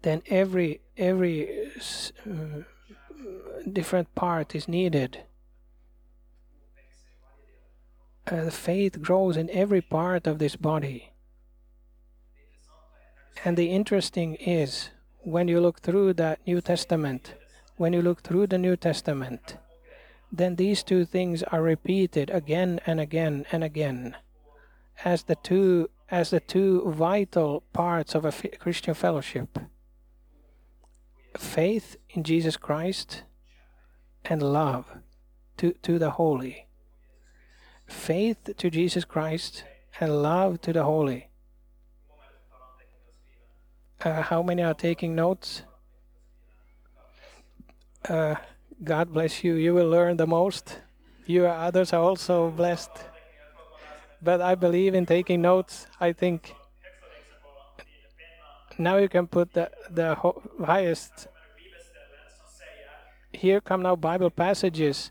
then 0.03 0.23
every 0.27 0.81
every 0.97 1.71
uh, 2.29 2.63
different 3.71 4.13
part 4.15 4.55
is 4.55 4.67
needed. 4.67 5.23
Uh, 8.27 8.51
faith 8.51 9.01
grows 9.01 9.37
in 9.37 9.49
every 9.51 9.81
part 9.81 10.27
of 10.27 10.39
this 10.39 10.57
body. 10.57 11.13
And 13.45 13.57
the 13.57 13.71
interesting 13.71 14.35
is 14.37 14.91
when 15.21 15.47
you 15.49 15.61
look 15.61 15.81
through 15.81 16.15
the 16.15 16.37
New 16.47 16.61
Testament, 16.61 17.35
when 17.77 17.93
you 17.93 18.03
look 18.03 18.23
through 18.23 18.49
the 18.49 18.59
New 18.59 18.77
Testament, 18.77 19.57
then 20.33 20.57
these 20.57 20.83
two 20.83 21.05
things 21.05 21.43
are 21.45 21.63
repeated 21.63 22.31
again 22.31 22.81
and 22.87 22.99
again 22.99 23.47
and 23.53 23.63
again 23.63 24.17
as 25.05 25.25
the 25.25 25.37
two 25.37 25.91
as 26.09 26.31
the 26.31 26.41
two 26.41 26.83
vital 26.91 27.63
parts 27.73 28.15
of 28.15 28.25
a 28.25 28.33
Christian 28.59 28.95
fellowship 28.95 29.59
faith 31.37 31.97
in 32.11 32.23
Jesus 32.23 32.57
Christ 32.57 33.23
and 34.25 34.43
love 34.43 34.87
to, 35.59 35.73
to 35.83 35.99
the 35.99 36.13
holy 36.13 36.66
faith 37.87 38.51
to 38.57 38.71
Jesus 38.71 39.05
Christ 39.05 39.65
and 40.01 40.23
love 40.23 40.61
to 40.63 40.73
the 40.73 40.85
holy 40.85 41.29
uh, 44.05 44.23
how 44.23 44.43
many 44.43 44.63
are 44.63 44.75
taking 44.75 45.15
notes 45.15 45.63
uh, 48.09 48.37
God 48.83 49.13
bless 49.13 49.43
you. 49.43 49.55
You 49.55 49.75
will 49.75 49.89
learn 49.89 50.17
the 50.17 50.27
most. 50.27 50.79
You 51.27 51.47
others 51.47 51.93
are 51.93 52.03
also 52.03 52.51
blessed. 52.51 52.91
But 54.23 54.41
I 54.41 54.55
believe 54.55 54.95
in 54.95 55.07
taking 55.07 55.43
notes. 55.43 55.87
I 56.01 56.13
think 56.13 56.55
now 58.79 58.97
you 58.99 59.09
can 59.09 59.27
put 59.27 59.55
the, 59.55 59.71
the 59.91 60.17
highest. 60.65 61.29
Here 63.33 63.61
come 63.61 63.83
now 63.83 63.97
Bible 63.97 64.31
passages 64.31 65.11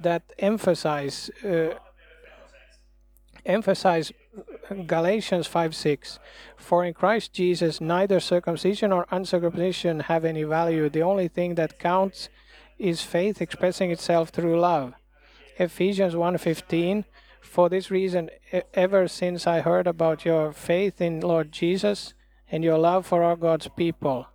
that 0.00 0.22
emphasize 0.38 1.30
uh, 1.44 1.74
emphasize 3.44 4.12
Galatians 4.86 5.46
5 5.46 5.74
6. 5.74 6.18
For 6.56 6.84
in 6.84 6.94
Christ 6.94 7.32
Jesus, 7.32 7.80
neither 7.80 8.20
circumcision 8.20 8.90
nor 8.90 9.06
uncircumcision 9.10 10.00
have 10.00 10.24
any 10.24 10.44
value. 10.44 10.88
The 10.88 11.02
only 11.02 11.28
thing 11.28 11.56
that 11.56 11.78
counts 11.78 12.28
is 12.78 13.02
faith 13.02 13.40
expressing 13.40 13.90
itself 13.90 14.30
through 14.30 14.58
love. 14.58 14.94
Ephesians 15.58 16.14
1:15 16.14 17.04
For 17.40 17.68
this 17.68 17.90
reason 17.90 18.30
ever 18.74 19.06
since 19.08 19.46
I 19.46 19.60
heard 19.60 19.86
about 19.86 20.24
your 20.24 20.52
faith 20.52 21.00
in 21.00 21.20
Lord 21.20 21.52
Jesus 21.52 22.14
and 22.50 22.64
your 22.64 22.78
love 22.78 23.06
for 23.06 23.22
all 23.22 23.36
God's 23.36 23.68
people. 23.68 24.26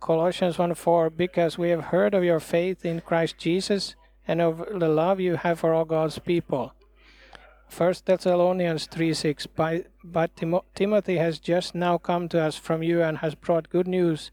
Colossians 0.00 0.56
1:4 0.58 1.10
Because 1.10 1.58
we 1.58 1.70
have 1.70 1.86
heard 1.86 2.14
of 2.14 2.22
your 2.22 2.40
faith 2.40 2.84
in 2.84 3.00
Christ 3.00 3.38
Jesus 3.38 3.96
and 4.28 4.40
of 4.40 4.58
the 4.78 4.88
love 4.88 5.18
you 5.20 5.36
have 5.36 5.60
for 5.60 5.72
all 5.72 5.84
God's 5.84 6.18
people. 6.18 6.72
1 7.68 7.94
Thessalonians 8.04 8.86
3:6 8.86 9.46
But 10.04 10.30
Timothy 10.74 11.16
has 11.16 11.38
just 11.38 11.74
now 11.74 11.98
come 11.98 12.28
to 12.28 12.40
us 12.40 12.56
from 12.56 12.82
you 12.82 13.02
and 13.02 13.18
has 13.18 13.34
brought 13.34 13.68
good 13.68 13.88
news 13.88 14.30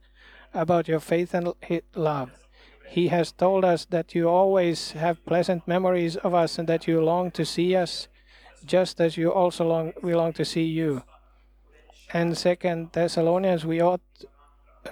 about 0.54 0.88
your 0.88 1.00
faith 1.00 1.34
and 1.34 1.54
love 1.96 2.32
he 2.94 3.08
has 3.08 3.32
told 3.32 3.66
us 3.66 3.86
that 3.86 4.14
you 4.14 4.30
always 4.30 4.92
have 4.92 5.26
pleasant 5.26 5.68
memories 5.68 6.16
of 6.18 6.36
us 6.36 6.60
and 6.60 6.70
that 6.70 6.88
you 6.88 7.02
long 7.02 7.32
to 7.32 7.44
see 7.44 7.76
us, 7.76 8.08
just 8.66 9.02
as 9.02 9.18
you 9.18 9.34
also 9.34 9.66
long 9.66 9.94
we 10.04 10.14
long 10.14 10.32
to 10.34 10.46
see 10.46 10.66
you. 10.66 11.02
And 12.14 12.38
second 12.38 12.92
Thessalonians, 12.92 13.66
we 13.66 13.82
ought 13.82 14.04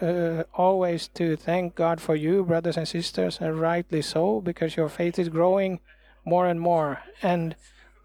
uh, 0.01 0.43
always 0.55 1.09
to 1.09 1.35
thank 1.35 1.75
God 1.75 2.01
for 2.01 2.15
you, 2.15 2.43
brothers 2.43 2.75
and 2.75 2.87
sisters, 2.87 3.37
and 3.39 3.61
rightly 3.61 4.01
so, 4.01 4.41
because 4.41 4.75
your 4.75 4.89
faith 4.89 5.19
is 5.19 5.29
growing 5.29 5.79
more 6.25 6.47
and 6.47 6.59
more, 6.59 7.03
and 7.21 7.55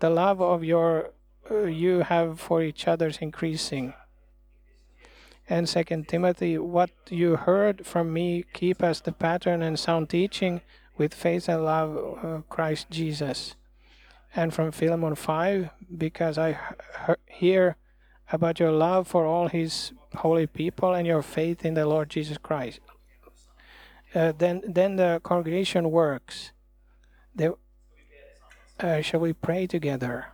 the 0.01 0.11
love 0.11 0.41
of 0.41 0.65
your 0.65 1.11
uh, 1.51 1.65
you 1.65 2.01
have 2.01 2.41
for 2.41 2.63
each 2.63 2.89
other 2.89 3.09
is 3.09 3.19
increasing. 3.19 3.95
And 5.49 5.69
second 5.69 6.09
timothy 6.09 6.59
what 6.59 6.91
you 7.09 7.37
heard 7.37 7.87
from 7.87 8.13
me 8.13 8.45
keep 8.53 8.83
as 8.83 9.01
the 9.01 9.13
pattern 9.13 9.63
and 9.63 9.79
sound 9.79 10.11
teaching 10.11 10.61
with 10.97 11.15
faith 11.15 11.49
and 11.49 11.65
love 11.65 11.97
of 11.97 12.49
christ 12.49 12.91
jesus. 12.91 13.55
And 14.35 14.53
from 14.53 14.73
philemon 14.73 15.15
5 15.15 15.71
because 15.97 16.37
i 16.37 16.59
hear 17.27 17.77
about 18.33 18.59
your 18.59 18.73
love 18.73 19.07
for 19.07 19.25
all 19.25 19.47
his 19.47 19.93
holy 20.17 20.49
people 20.49 20.95
and 20.95 21.07
your 21.07 21.23
faith 21.23 21.65
in 21.65 21.75
the 21.75 21.87
lord 21.87 22.11
jesus 22.11 22.39
christ. 22.39 22.81
Uh, 24.15 24.33
then 24.37 24.63
then 24.67 24.97
the 24.97 25.21
congregation 25.23 25.91
works. 25.91 26.53
They, 27.35 27.51
uh, 28.81 29.01
shall 29.01 29.21
we 29.21 29.33
pray 29.33 29.67
together 29.67 30.27